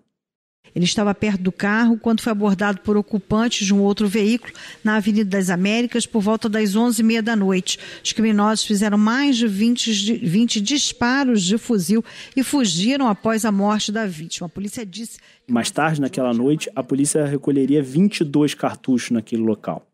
[0.74, 4.98] Ele estava perto do carro quando foi abordado por ocupantes de um outro veículo na
[4.98, 7.80] Avenida das Américas por volta das 11h30 da noite.
[8.04, 12.04] Os criminosos fizeram mais de 20, 20 disparos de fuzil
[12.36, 14.48] e fugiram após a morte da vítima.
[14.48, 15.20] A polícia disse.
[15.48, 19.86] Mais tarde, naquela noite, a polícia recolheria 22 cartuchos naquele local.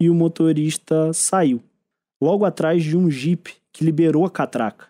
[0.00, 1.62] E o motorista saiu
[2.24, 4.86] logo atrás de um Jeep que liberou a catraca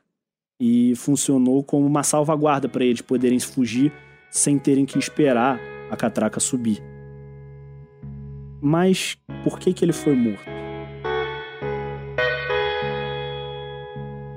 [0.61, 3.93] e funcionou como uma salvaguarda para eles poderem fugir
[4.31, 5.59] sem terem que esperar
[5.91, 6.81] a catraca subir.
[8.63, 10.45] Mas por que, que ele foi morto?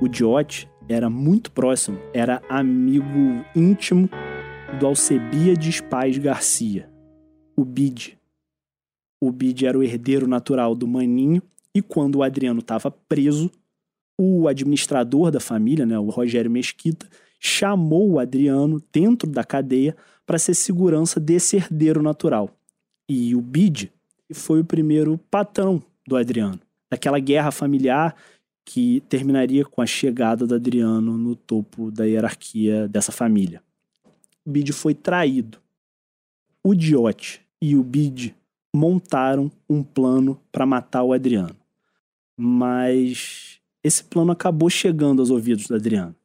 [0.01, 4.10] O Diote era muito próximo, era amigo íntimo
[4.79, 6.89] do Alcebiades Paz Garcia,
[7.55, 8.17] o Bid.
[9.21, 11.43] O Bid era o herdeiro natural do Maninho
[11.77, 13.51] e quando o Adriano estava preso,
[14.17, 17.07] o administrador da família, né, o Rogério Mesquita,
[17.39, 22.49] chamou o Adriano dentro da cadeia para ser segurança desse herdeiro natural.
[23.07, 23.91] E o Bid
[24.33, 26.59] foi o primeiro patrão do Adriano,
[26.89, 28.15] daquela guerra familiar
[28.65, 33.61] que terminaria com a chegada do Adriano no topo da hierarquia dessa família.
[34.43, 35.59] O Bid foi traído.
[36.63, 38.35] O Diote e o Bid
[38.75, 41.55] montaram um plano para matar o Adriano.
[42.38, 46.15] Mas esse plano acabou chegando aos ouvidos do Adriano.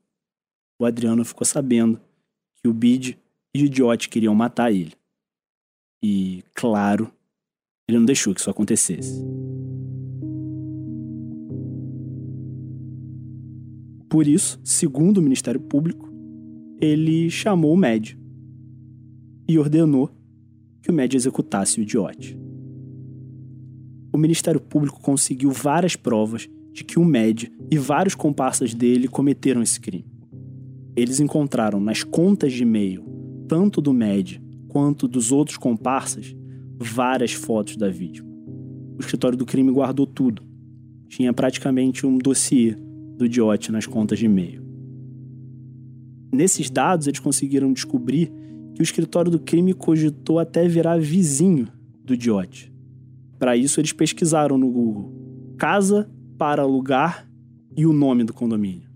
[0.79, 2.01] O Adriano ficou sabendo
[2.57, 3.19] que o Bid
[3.55, 4.93] e o Idiote queriam matar ele.
[6.03, 7.13] E, claro,
[7.89, 9.23] Ele não deixou que isso acontecesse.
[14.09, 16.13] Por isso, segundo o Ministério Público,
[16.81, 18.19] ele chamou o médio
[19.49, 20.11] e ordenou
[20.83, 22.37] que o médio executasse o idiote.
[24.13, 29.63] O Ministério Público conseguiu várias provas de que o médio e vários comparsas dele cometeram
[29.63, 30.05] esse crime.
[30.95, 33.05] Eles encontraram nas contas de e-mail,
[33.49, 36.35] tanto do médio quanto dos outros comparsas,
[36.79, 38.29] várias fotos da vítima.
[38.97, 40.43] O escritório do crime guardou tudo.
[41.09, 42.77] Tinha praticamente um dossiê
[43.17, 44.63] do Diote nas contas de e-mail.
[46.33, 48.33] Nesses dados, eles conseguiram descobrir
[48.75, 51.69] que o escritório do crime cogitou até virar vizinho
[52.03, 52.72] do Diote.
[53.43, 55.13] Para isso, eles pesquisaram no Google
[55.59, 57.29] casa para alugar
[57.77, 58.89] e o nome do condomínio.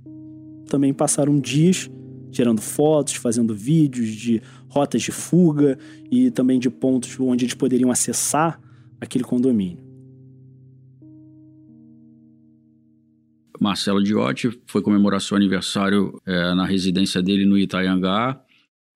[0.68, 1.90] Também passaram dias
[2.30, 5.76] tirando fotos, fazendo vídeos de rotas de fuga
[6.12, 8.61] e também de pontos onde eles poderiam acessar
[9.00, 9.85] aquele condomínio.
[13.61, 18.40] Marcelo Diotti foi comemorar seu aniversário é, na residência dele no Itaiangá.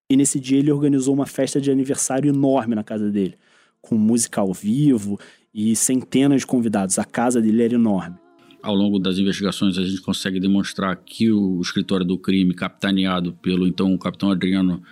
[0.08, 3.34] E nesse dia ele organizou uma festa de aniversário enorme na casa dele,
[3.80, 5.18] com música ao vivo
[5.54, 6.98] e centenas de convidados.
[6.98, 8.16] A casa dele era enorme.
[8.62, 13.66] Ao longo das investigações, a gente consegue demonstrar que o escritório do crime, capitaneado pelo
[13.66, 14.82] então capitão Adriano,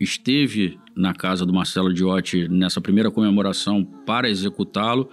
[0.00, 5.08] esteve na casa do Marcelo Diotti nessa primeira comemoração para executá-lo.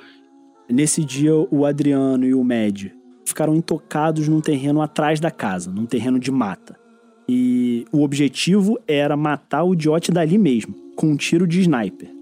[0.69, 2.91] Nesse dia, o Adriano e o Med
[3.23, 6.75] ficaram intocados num terreno atrás da casa, num terreno de mata.
[7.29, 12.14] E o objetivo era matar o Diotti dali mesmo, com um tiro de sniper.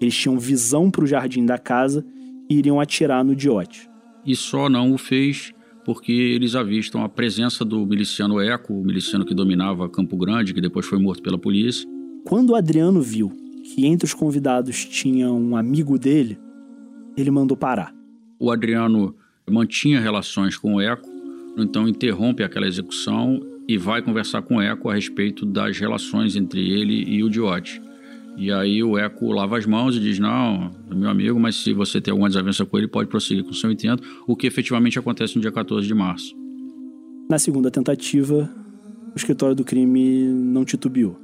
[0.00, 2.04] Eles tinham visão para o jardim da casa
[2.48, 3.88] e iriam atirar no Diotti.
[4.24, 5.52] E só não o fez
[5.84, 10.60] porque eles avistam a presença do miliciano Eco, o miliciano que dominava Campo Grande, que
[10.60, 11.88] depois foi morto pela polícia.
[12.26, 13.32] Quando o Adriano viu
[13.64, 16.38] que entre os convidados tinha um amigo dele,
[17.16, 17.94] ele mandou parar.
[18.38, 19.16] O Adriano
[19.50, 21.08] mantinha relações com o Eco,
[21.56, 26.60] então interrompe aquela execução e vai conversar com o Eco a respeito das relações entre
[26.60, 27.80] ele e o Diote.
[28.38, 32.00] E aí o Eco lava as mãos e diz: Não, meu amigo, mas se você
[32.00, 35.34] tem alguma desavença com ele, pode prosseguir com o seu intento, o que efetivamente acontece
[35.34, 36.36] no dia 14 de março.
[37.28, 38.48] Na segunda tentativa,
[39.12, 41.18] o escritório do crime não titubeou.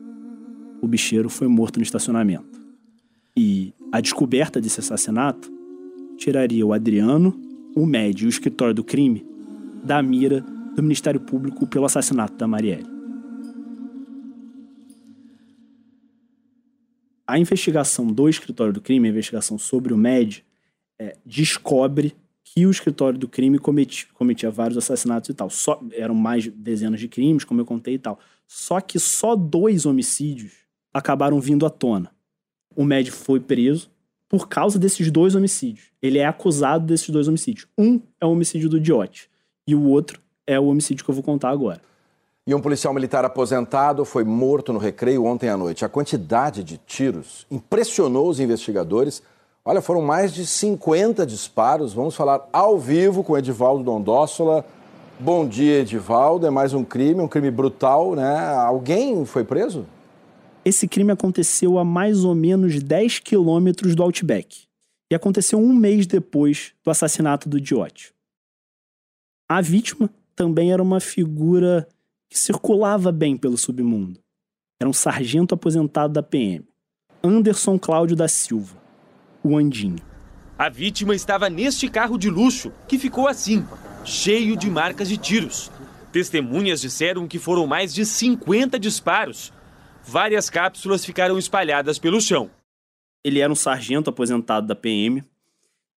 [0.82, 2.60] O bicheiro foi morto no estacionamento.
[3.36, 5.50] E a descoberta desse assassinato
[6.18, 7.40] tiraria o Adriano
[7.76, 9.24] o médio e o escritório do crime
[9.82, 12.93] da mira do Ministério Público pelo assassinato da Marielle.
[17.26, 20.44] A investigação do escritório do crime, a investigação sobre o MED,
[20.98, 25.48] é, descobre que o escritório do crime cometia, cometia vários assassinatos e tal.
[25.50, 28.18] Só, eram mais dezenas de crimes, como eu contei e tal.
[28.46, 30.52] Só que só dois homicídios
[30.92, 32.12] acabaram vindo à tona.
[32.76, 33.90] O MED foi preso,
[34.28, 35.86] por causa desses dois homicídios.
[36.02, 37.66] Ele é acusado desses dois homicídios.
[37.78, 39.30] Um é o homicídio do Diote
[39.66, 41.80] e o outro é o homicídio que eu vou contar agora.
[42.46, 45.82] E um policial militar aposentado foi morto no recreio ontem à noite.
[45.82, 49.22] A quantidade de tiros impressionou os investigadores.
[49.64, 51.94] Olha, foram mais de 50 disparos.
[51.94, 54.62] Vamos falar ao vivo com Edivaldo Dondossola.
[55.18, 56.46] Bom dia, Edivaldo.
[56.46, 58.36] É mais um crime, um crime brutal, né?
[58.56, 59.86] Alguém foi preso?
[60.66, 64.64] Esse crime aconteceu a mais ou menos 10 quilômetros do Outback
[65.10, 68.12] e aconteceu um mês depois do assassinato do Diote.
[69.48, 71.88] A vítima também era uma figura
[72.34, 74.18] que circulava bem pelo submundo.
[74.80, 76.66] Era um sargento aposentado da PM,
[77.22, 78.76] Anderson Cláudio da Silva,
[79.40, 80.02] o Andinho.
[80.58, 83.64] A vítima estava neste carro de luxo, que ficou assim,
[84.04, 85.70] cheio de marcas de tiros.
[86.10, 89.52] Testemunhas disseram que foram mais de 50 disparos
[90.04, 92.50] várias cápsulas ficaram espalhadas pelo chão.
[93.22, 95.22] Ele era um sargento aposentado da PM.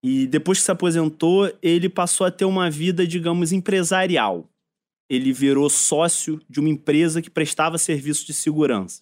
[0.04, 4.48] E depois que se aposentou, ele passou a ter uma vida, digamos, empresarial.
[5.10, 9.02] Ele virou sócio de uma empresa que prestava serviço de segurança.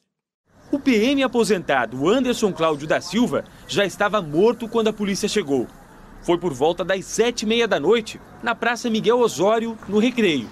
[0.71, 5.67] O PM aposentado Anderson Cláudio da Silva já estava morto quando a polícia chegou.
[6.21, 10.49] Foi por volta das sete e meia da noite, na Praça Miguel Osório, no Recreio.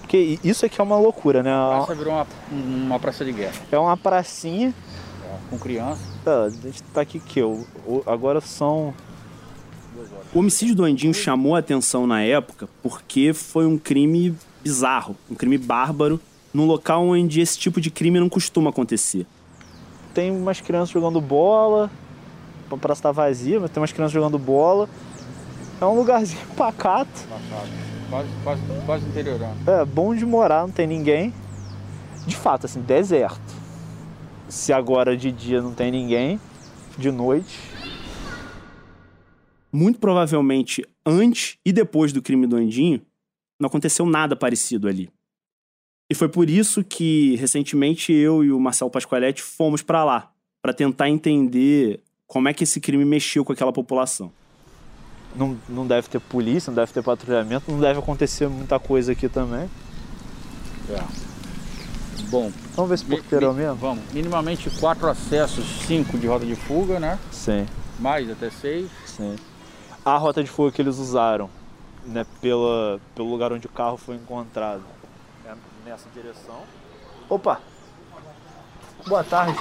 [0.00, 1.50] Porque isso aqui é uma loucura, né?
[1.52, 3.54] A praça virou uma, uma praça de guerra.
[3.72, 4.72] É uma pracinha.
[5.24, 6.00] É, com criança.
[6.26, 7.66] a gente tá aqui que eu.
[8.06, 8.94] Agora são.
[10.34, 15.34] O homicídio do Andinho chamou a atenção na época porque foi um crime bizarro, um
[15.36, 16.20] crime bárbaro,
[16.52, 19.28] num local onde esse tipo de crime não costuma acontecer.
[20.12, 21.88] Tem umas crianças jogando bola,
[22.68, 24.88] a praça tá vazia, mas tem umas crianças jogando bola.
[25.80, 27.10] É um lugarzinho pacato.
[27.30, 29.04] Pacato Quase, quase, quase.
[29.66, 31.32] É, bom de morar, não tem ninguém.
[32.26, 33.40] De fato, assim, deserto.
[34.48, 36.40] Se agora de dia não tem ninguém,
[36.98, 37.73] de noite.
[39.74, 43.02] Muito provavelmente antes e depois do crime do Andinho,
[43.58, 45.10] não aconteceu nada parecido ali.
[46.08, 50.30] E foi por isso que, recentemente, eu e o Marcelo Pasqualetti fomos para lá,
[50.62, 54.30] para tentar entender como é que esse crime mexeu com aquela população.
[55.34, 59.28] Não, não deve ter polícia, não deve ter patrulhamento, não deve acontecer muita coisa aqui
[59.28, 59.68] também.
[60.88, 61.04] É.
[62.30, 62.52] Bom.
[62.76, 63.74] Vamos ver se porteiro mi, mesmo?
[63.74, 64.04] Vamos.
[64.12, 67.18] Minimamente quatro acessos, cinco de rota de fuga, né?
[67.32, 67.66] Sim.
[67.98, 68.88] Mais até seis.
[69.04, 69.34] Sim.
[70.04, 71.48] A rota de fuga que eles usaram,
[72.04, 74.82] né, pela, pelo lugar onde o carro foi encontrado.
[75.46, 75.54] É
[75.86, 76.60] nessa direção.
[77.26, 77.58] Opa!
[79.06, 79.58] Boa tarde.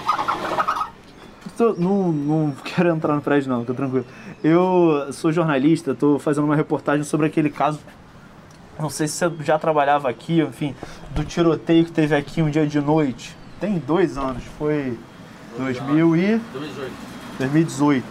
[1.57, 4.05] Tô, não, não quero entrar no prédio não, fica tranquilo.
[4.43, 7.79] Eu sou jornalista, estou fazendo uma reportagem sobre aquele caso.
[8.77, 10.75] Não sei se você já trabalhava aqui, enfim,
[11.11, 13.33] do tiroteio que teve aqui um dia de noite.
[13.61, 14.99] Tem dois anos, foi
[15.57, 16.37] 2000 e...
[16.51, 16.93] 2018.
[17.37, 18.05] 2018.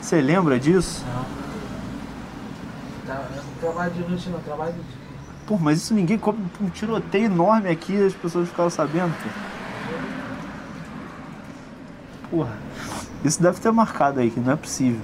[0.00, 1.04] Você lembra disso?
[1.06, 1.39] Não.
[3.14, 5.10] Não trabalho de noite não, trabalho de dia.
[5.46, 9.28] Pô, mas isso ninguém come um tiroteio enorme aqui, as pessoas ficaram sabendo, pô.
[12.30, 12.56] Porra,
[13.24, 15.00] isso deve ter marcado aí, que não é possível.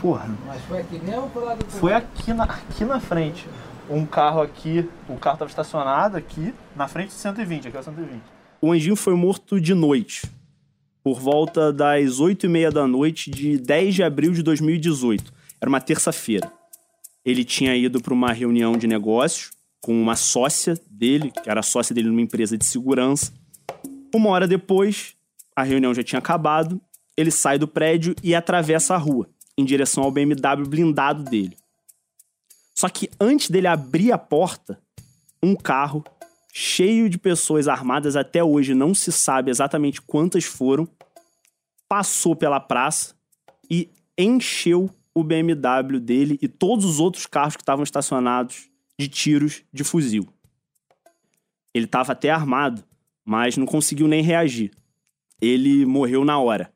[0.00, 0.30] Porra.
[0.46, 3.48] Mas foi aqui mesmo ou foi lá do Foi aqui na, aqui na frente.
[3.90, 7.82] Um carro aqui, o carro estava estacionado aqui, na frente do 120, aqui é o
[7.82, 8.22] 120.
[8.62, 10.30] O Anjinho foi morto de noite,
[11.02, 15.32] por volta das 8 e meia da noite de 10 de abril de 2018.
[15.60, 16.59] Era uma terça-feira.
[17.24, 19.50] Ele tinha ido para uma reunião de negócios
[19.80, 23.32] com uma sócia dele, que era sócia dele numa empresa de segurança.
[24.14, 25.14] Uma hora depois,
[25.54, 26.80] a reunião já tinha acabado,
[27.16, 31.56] ele sai do prédio e atravessa a rua, em direção ao BMW blindado dele.
[32.74, 34.80] Só que antes dele abrir a porta,
[35.42, 36.04] um carro
[36.52, 40.88] cheio de pessoas armadas até hoje, não se sabe exatamente quantas foram,
[41.88, 43.14] passou pela praça
[43.70, 49.62] e encheu o BMW dele e todos os outros carros que estavam estacionados de tiros
[49.72, 50.28] de fuzil.
[51.74, 52.84] Ele estava até armado,
[53.24, 54.72] mas não conseguiu nem reagir.
[55.40, 56.72] Ele morreu na hora.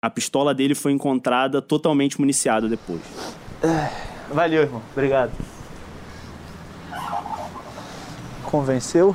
[0.00, 3.02] A pistola dele foi encontrada totalmente municiada depois.
[4.32, 4.82] Valeu, irmão.
[4.92, 5.32] Obrigado.
[8.44, 9.14] Convenceu?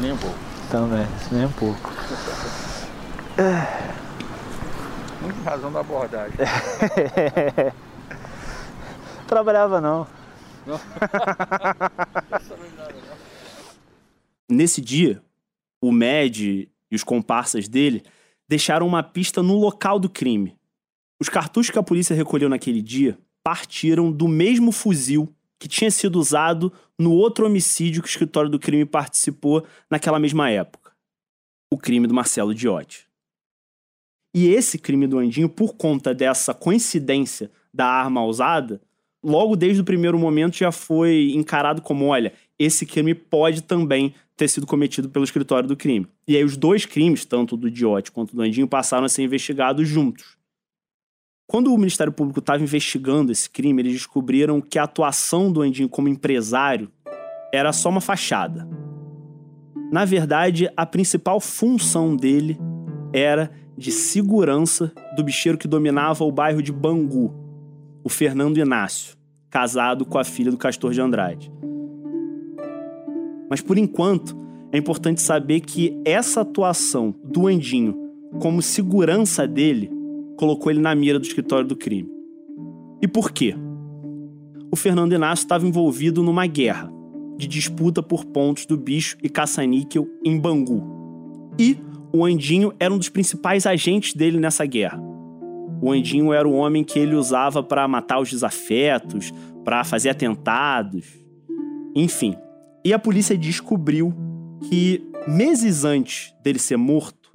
[0.00, 0.38] Nem um pouco.
[0.70, 1.90] Também, nem um pouco.
[5.22, 6.36] Muito razão da abordagem.
[9.28, 10.06] Trabalhava não.
[14.50, 15.22] Nesse dia,
[15.80, 18.02] o Med e os comparsas dele
[18.48, 20.56] deixaram uma pista no local do crime.
[21.20, 26.18] Os cartuchos que a polícia recolheu naquele dia partiram do mesmo fuzil que tinha sido
[26.18, 30.92] usado no outro homicídio que o escritório do crime participou naquela mesma época.
[31.70, 33.06] O crime do Marcelo Diotti.
[34.34, 38.80] E esse crime do Andinho, por conta dessa coincidência da arma usada,
[39.22, 44.48] logo desde o primeiro momento já foi encarado como: olha, esse crime pode também ter
[44.48, 46.06] sido cometido pelo escritório do crime.
[46.26, 49.88] E aí os dois crimes, tanto do Diote quanto do Andinho, passaram a ser investigados
[49.88, 50.36] juntos.
[51.46, 55.88] Quando o Ministério Público estava investigando esse crime, eles descobriram que a atuação do Andinho
[55.88, 56.90] como empresário
[57.52, 58.68] era só uma fachada.
[59.90, 62.58] Na verdade, a principal função dele
[63.12, 67.32] era de segurança do bicheiro que dominava o bairro de Bangu,
[68.08, 69.18] o Fernando Inácio,
[69.50, 71.52] casado com a filha do Castor de Andrade.
[73.50, 74.34] Mas por enquanto,
[74.72, 77.94] é importante saber que essa atuação do Andinho
[78.40, 79.90] como segurança dele
[80.38, 82.08] colocou ele na mira do escritório do crime.
[83.02, 83.54] E por quê?
[84.72, 86.90] O Fernando Inácio estava envolvido numa guerra
[87.36, 91.52] de disputa por pontos do bicho e caça-níquel em Bangu.
[91.58, 91.76] E
[92.10, 95.07] o Andinho era um dos principais agentes dele nessa guerra.
[95.80, 99.32] O Andinho era o homem que ele usava para matar os desafetos,
[99.64, 101.06] para fazer atentados,
[101.94, 102.34] enfim.
[102.84, 104.14] E a polícia descobriu
[104.68, 107.30] que meses antes dele ser morto,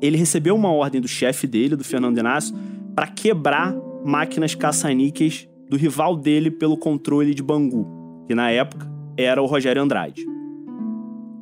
[0.00, 2.54] ele recebeu uma ordem do chefe dele, do Fernando Inácio,
[2.94, 3.74] para quebrar
[4.04, 7.86] máquinas caça-níqueis do rival dele pelo controle de Bangu,
[8.26, 10.26] que na época era o Rogério Andrade.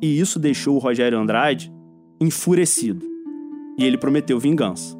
[0.01, 1.71] E isso deixou o Rogério Andrade
[2.19, 3.05] enfurecido.
[3.77, 4.98] E ele prometeu vingança.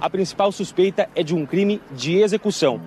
[0.00, 2.80] A principal suspeita é de um crime de execução.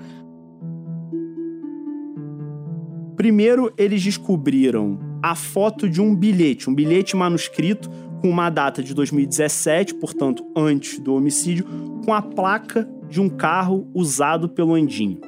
[3.16, 7.90] Primeiro, eles descobriram a foto de um bilhete, um bilhete manuscrito
[8.22, 11.66] com uma data de 2017, portanto, antes do homicídio,
[12.06, 15.20] com a placa de um carro usado pelo Andinho.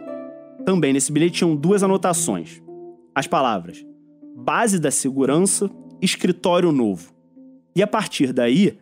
[0.65, 2.61] Também nesse bilhete tinham duas anotações.
[3.13, 3.85] As palavras:
[4.35, 5.69] base da segurança,
[6.01, 7.11] escritório novo.
[7.75, 8.77] E a partir daí,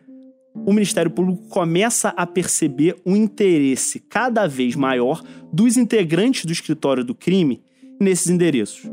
[0.54, 5.22] o Ministério Público começa a perceber um interesse cada vez maior
[5.52, 7.62] dos integrantes do escritório do crime
[8.00, 8.90] nesses endereços.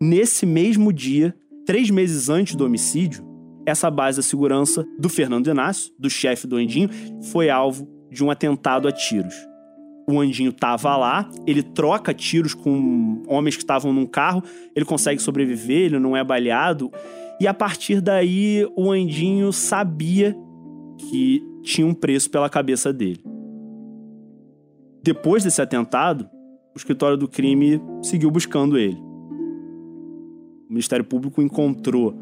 [0.00, 1.34] Nesse mesmo dia,
[1.66, 3.26] três meses antes do homicídio,
[3.66, 6.88] essa base da segurança do Fernando Inácio, do chefe do Andinho,
[7.30, 9.34] foi alvo de um atentado a tiros.
[10.08, 14.42] O Andinho estava lá, ele troca tiros com homens que estavam num carro,
[14.74, 16.90] ele consegue sobreviver, ele não é baleado.
[17.40, 20.36] E a partir daí, o Andinho sabia
[20.98, 23.22] que tinha um preço pela cabeça dele.
[25.02, 26.28] Depois desse atentado,
[26.74, 28.98] o escritório do crime seguiu buscando ele.
[30.68, 32.14] O Ministério Público encontrou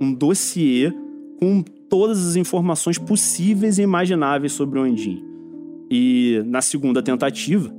[0.00, 0.92] um dossiê
[1.40, 5.26] com todas as informações possíveis e imagináveis sobre o Andinho.
[5.90, 7.74] E na segunda tentativa,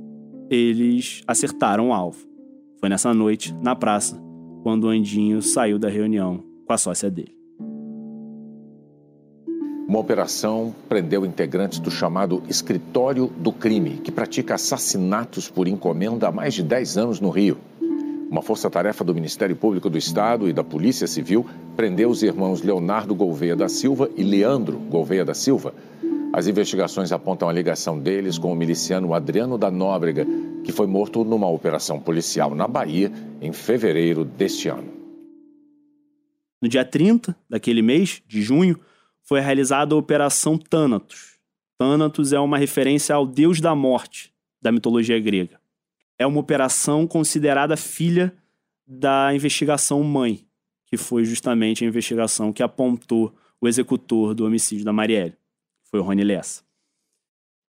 [0.50, 2.18] eles acertaram o alvo.
[2.80, 4.20] Foi nessa noite, na praça,
[4.64, 7.34] quando o Andinho saiu da reunião com a sócia dele.
[9.88, 16.30] Uma operação prendeu integrantes do chamado Escritório do Crime, que pratica assassinatos por encomenda há
[16.30, 17.58] mais de 10 anos no Rio.
[18.30, 21.44] Uma força-tarefa do Ministério Público do Estado e da Polícia Civil
[21.74, 25.74] prendeu os irmãos Leonardo Gouveia da Silva e Leandro Gouveia da Silva.
[26.32, 30.24] As investigações apontam a ligação deles com o miliciano Adriano da Nóbrega,
[30.62, 33.10] que foi morto numa operação policial na Bahia
[33.42, 34.99] em fevereiro deste ano.
[36.60, 38.78] No dia 30 daquele mês, de junho,
[39.22, 41.38] foi realizada a Operação Thanatos.
[41.78, 45.58] Thanatos é uma referência ao deus da morte da mitologia grega.
[46.18, 48.34] É uma operação considerada filha
[48.86, 50.46] da investigação Mãe,
[50.86, 55.36] que foi justamente a investigação que apontou o executor do homicídio da Marielle.
[55.84, 56.62] Foi o Rony Lessa.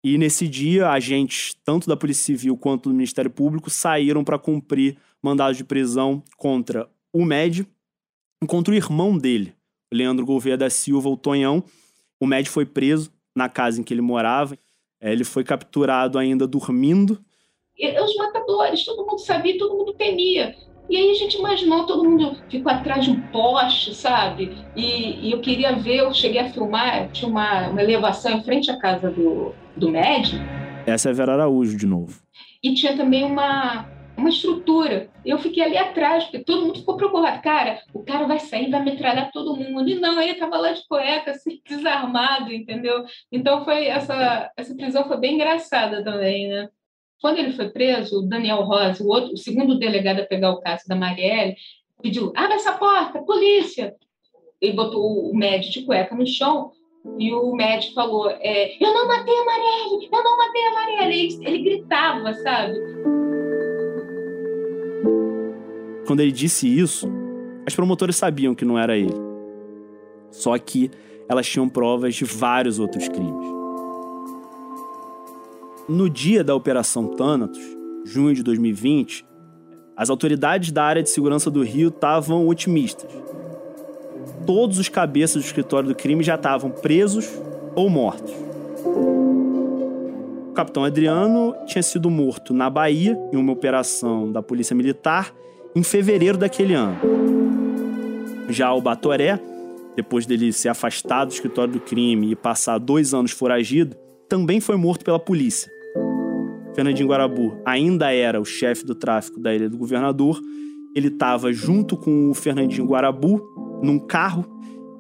[0.03, 4.97] E nesse dia, agentes tanto da Polícia Civil quanto do Ministério Público saíram para cumprir
[5.21, 7.67] mandados de prisão contra o Med,
[8.41, 9.53] encontra o irmão dele,
[9.93, 11.63] Leandro Gouveia da Silva, o Tonhão.
[12.19, 14.57] O Med foi preso na casa em que ele morava.
[14.99, 17.19] É, ele foi capturado ainda dormindo.
[17.77, 20.55] E os matadores, todo mundo sabia, todo mundo temia.
[20.89, 24.57] E aí a gente imaginou, todo mundo ficou atrás de um poste, sabe?
[24.75, 28.71] E, e eu queria ver, eu cheguei a filmar, tinha uma, uma elevação em frente
[28.71, 30.41] à casa do, do Med.
[30.85, 32.21] Essa é a Vera Araújo, de novo.
[32.63, 33.85] E tinha também uma,
[34.17, 35.09] uma estrutura.
[35.23, 37.41] Eu fiquei ali atrás, porque todo mundo ficou preocupado.
[37.41, 39.87] Cara, o cara vai sair, vai metralhar todo mundo.
[39.87, 43.05] E não, ele estava lá de cueca, assim, desarmado, entendeu?
[43.31, 46.67] Então foi essa, essa prisão foi bem engraçada também, né?
[47.21, 50.59] Quando ele foi preso, o Daniel Rosa, o, outro, o segundo delegado a pegar o
[50.59, 51.55] caso da Marielle,
[52.01, 53.95] pediu: abre essa porta, polícia!
[54.59, 56.71] Ele botou o médico de cueca no chão
[57.19, 61.19] e o médico falou: é, Eu não matei a Marielle, eu não matei a Marielle.
[61.19, 62.73] Ele, ele gritava, sabe?
[66.07, 67.11] Quando ele disse isso,
[67.65, 69.13] as promotoras sabiam que não era ele.
[70.31, 70.89] Só que
[71.27, 73.45] elas tinham provas de vários outros crimes.
[75.89, 77.59] No dia da Operação Thanatos,
[78.05, 79.27] junho de 2020,
[79.97, 83.11] as autoridades da área de segurança do Rio estavam otimistas.
[84.45, 87.29] Todos os cabeças do escritório do crime já estavam presos
[87.75, 88.33] ou mortos.
[90.49, 95.33] O capitão Adriano tinha sido morto na Bahia em uma operação da Polícia Militar
[95.77, 96.97] em fevereiro daquele ano.
[98.49, 99.39] Já o Batoré,
[99.95, 103.95] depois dele ser afastado do escritório do crime e passar dois anos foragido,
[104.27, 105.71] também foi morto pela polícia.
[106.73, 110.41] Fernandinho Guarabu ainda era o chefe do tráfico da Ilha do Governador.
[110.95, 113.39] Ele estava junto com o Fernandinho Guarabu
[113.83, 114.45] num carro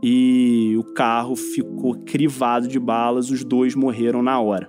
[0.03, 3.31] e o carro ficou crivado de balas.
[3.31, 4.67] Os dois morreram na hora.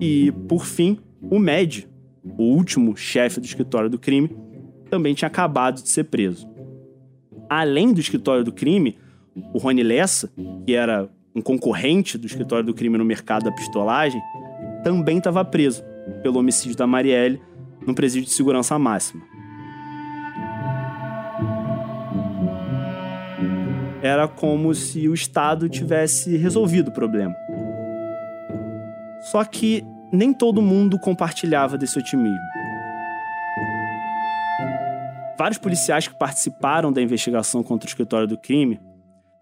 [0.00, 0.98] E, por fim,
[1.30, 1.88] o Med,
[2.38, 4.36] o último chefe do escritório do crime,
[4.90, 6.48] também tinha acabado de ser preso.
[7.48, 8.98] Além do escritório do crime,
[9.52, 10.30] o Rony Lessa,
[10.64, 14.20] que era um concorrente do escritório do crime no mercado da pistolagem,
[14.82, 15.82] também estava preso
[16.22, 17.40] pelo homicídio da Marielle
[17.86, 19.22] no presídio de segurança máxima.
[24.02, 27.34] Era como se o Estado tivesse resolvido o problema.
[29.30, 29.84] Só que
[30.16, 32.40] nem todo mundo compartilhava desse otimismo.
[35.38, 38.80] Vários policiais que participaram da investigação contra o escritório do crime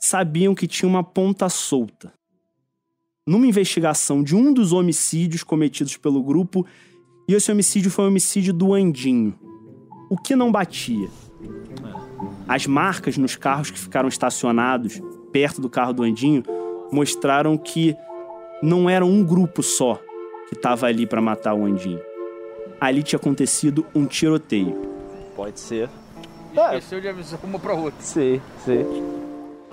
[0.01, 2.12] sabiam que tinha uma ponta solta.
[3.27, 6.66] Numa investigação de um dos homicídios cometidos pelo grupo,
[7.29, 9.39] e esse homicídio foi o homicídio do Andinho.
[10.11, 11.09] O que não batia?
[12.47, 15.01] As marcas nos carros que ficaram estacionados
[15.33, 16.43] perto do carro do Andinho
[16.93, 17.97] mostraram que
[18.62, 19.99] não era um grupo só
[20.49, 22.01] que estava ali para matar o Andinho.
[22.80, 24.74] Ali tinha acontecido um tiroteio.
[25.34, 25.88] Pode ser.
[26.53, 28.01] Esqueceu de avisar uma pra outra.
[28.01, 28.84] Sim, sim.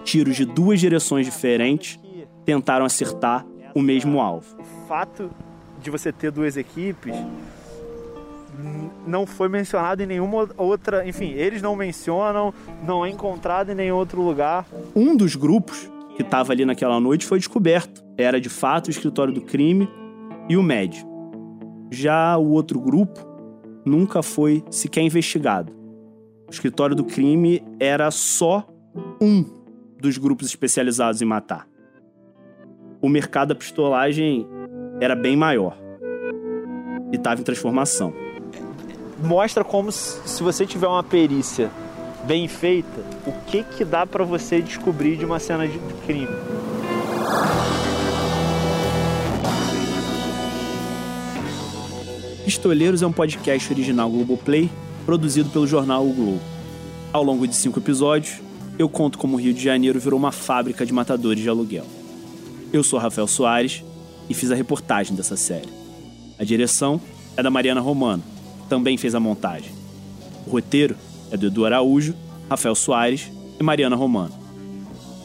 [0.04, 2.00] Tiros de duas direções diferentes
[2.44, 3.46] tentaram acertar
[3.76, 4.58] o mesmo alvo.
[4.60, 5.30] O fato
[5.80, 7.14] de você ter duas equipes
[9.06, 11.08] não foi mencionado em nenhuma outra.
[11.08, 12.54] Enfim, eles não mencionam,
[12.84, 14.66] não é encontrado em nenhum outro lugar.
[14.96, 18.04] Um dos grupos que estava ali naquela noite foi descoberto.
[18.18, 19.88] Era de fato o escritório do crime
[20.48, 21.06] e o MED.
[21.92, 23.20] Já o outro grupo
[23.86, 25.74] nunca foi sequer investigado.
[26.48, 28.68] O escritório do crime era só
[29.22, 29.44] um
[30.00, 31.68] dos grupos especializados em matar.
[33.02, 34.46] O mercado da pistolagem
[35.00, 35.78] era bem maior
[37.12, 38.14] e estava em transformação.
[39.24, 41.70] Mostra como se você tiver uma perícia
[42.26, 46.28] bem feita, o que que dá para você descobrir de uma cena de crime.
[52.52, 54.70] Pistoleiros é um podcast original Globoplay,
[55.06, 56.42] produzido pelo jornal O Globo.
[57.14, 58.42] Ao longo de cinco episódios,
[58.78, 61.86] eu conto como o Rio de Janeiro virou uma fábrica de matadores de aluguel.
[62.74, 63.86] Eu sou Rafael Soares
[64.30, 65.70] e fiz a reportagem dessa série.
[66.38, 67.00] A direção
[67.38, 68.22] é da Mariana Romano,
[68.68, 69.72] também fez a montagem.
[70.46, 70.98] O roteiro
[71.32, 72.14] é do Edu Araújo,
[72.50, 74.34] Rafael Soares e Mariana Romano.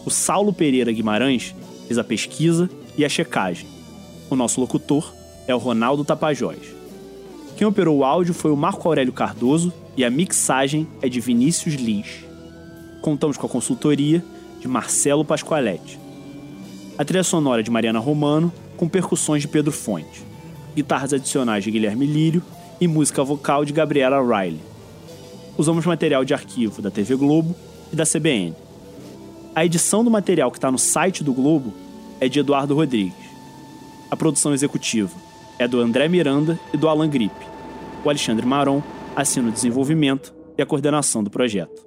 [0.04, 1.56] O Saulo Pereira Guimarães
[1.88, 3.66] fez a pesquisa e a checagem.
[4.30, 5.12] O nosso locutor
[5.48, 6.75] é o Ronaldo Tapajós.
[7.56, 11.74] Quem operou o áudio foi o Marco Aurélio Cardoso e a mixagem é de Vinícius
[11.74, 12.24] Lins.
[13.00, 14.22] Contamos com a consultoria
[14.60, 15.98] de Marcelo Pascoaletti.
[16.98, 20.22] A trilha sonora de Mariana Romano, com percussões de Pedro Fonte,
[20.74, 22.42] guitarras adicionais de Guilherme Lírio
[22.80, 24.76] e música vocal de Gabriela Riley
[25.58, 27.54] usamos material de arquivo da TV Globo
[27.92, 28.54] e da CBN.
[29.54, 31.72] A edição do material que está no site do Globo
[32.20, 33.14] é de Eduardo Rodrigues.
[34.10, 35.25] A produção executiva
[35.58, 37.46] é do André Miranda e do Alan Gripe.
[38.04, 38.80] O Alexandre Maron
[39.14, 41.84] assina o desenvolvimento e a coordenação do projeto.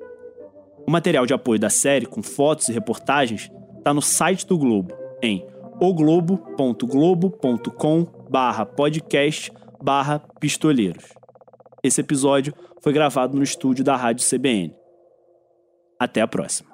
[0.88, 4.94] O material de apoio da série, com fotos e reportagens, está no site do Globo,
[5.22, 5.46] em
[5.80, 8.08] oglobo.globo.com
[8.76, 9.52] podcast
[10.40, 11.06] pistoleiros.
[11.84, 14.76] Esse episódio foi gravado no estúdio da Rádio CBN.
[16.00, 16.69] Até a próxima.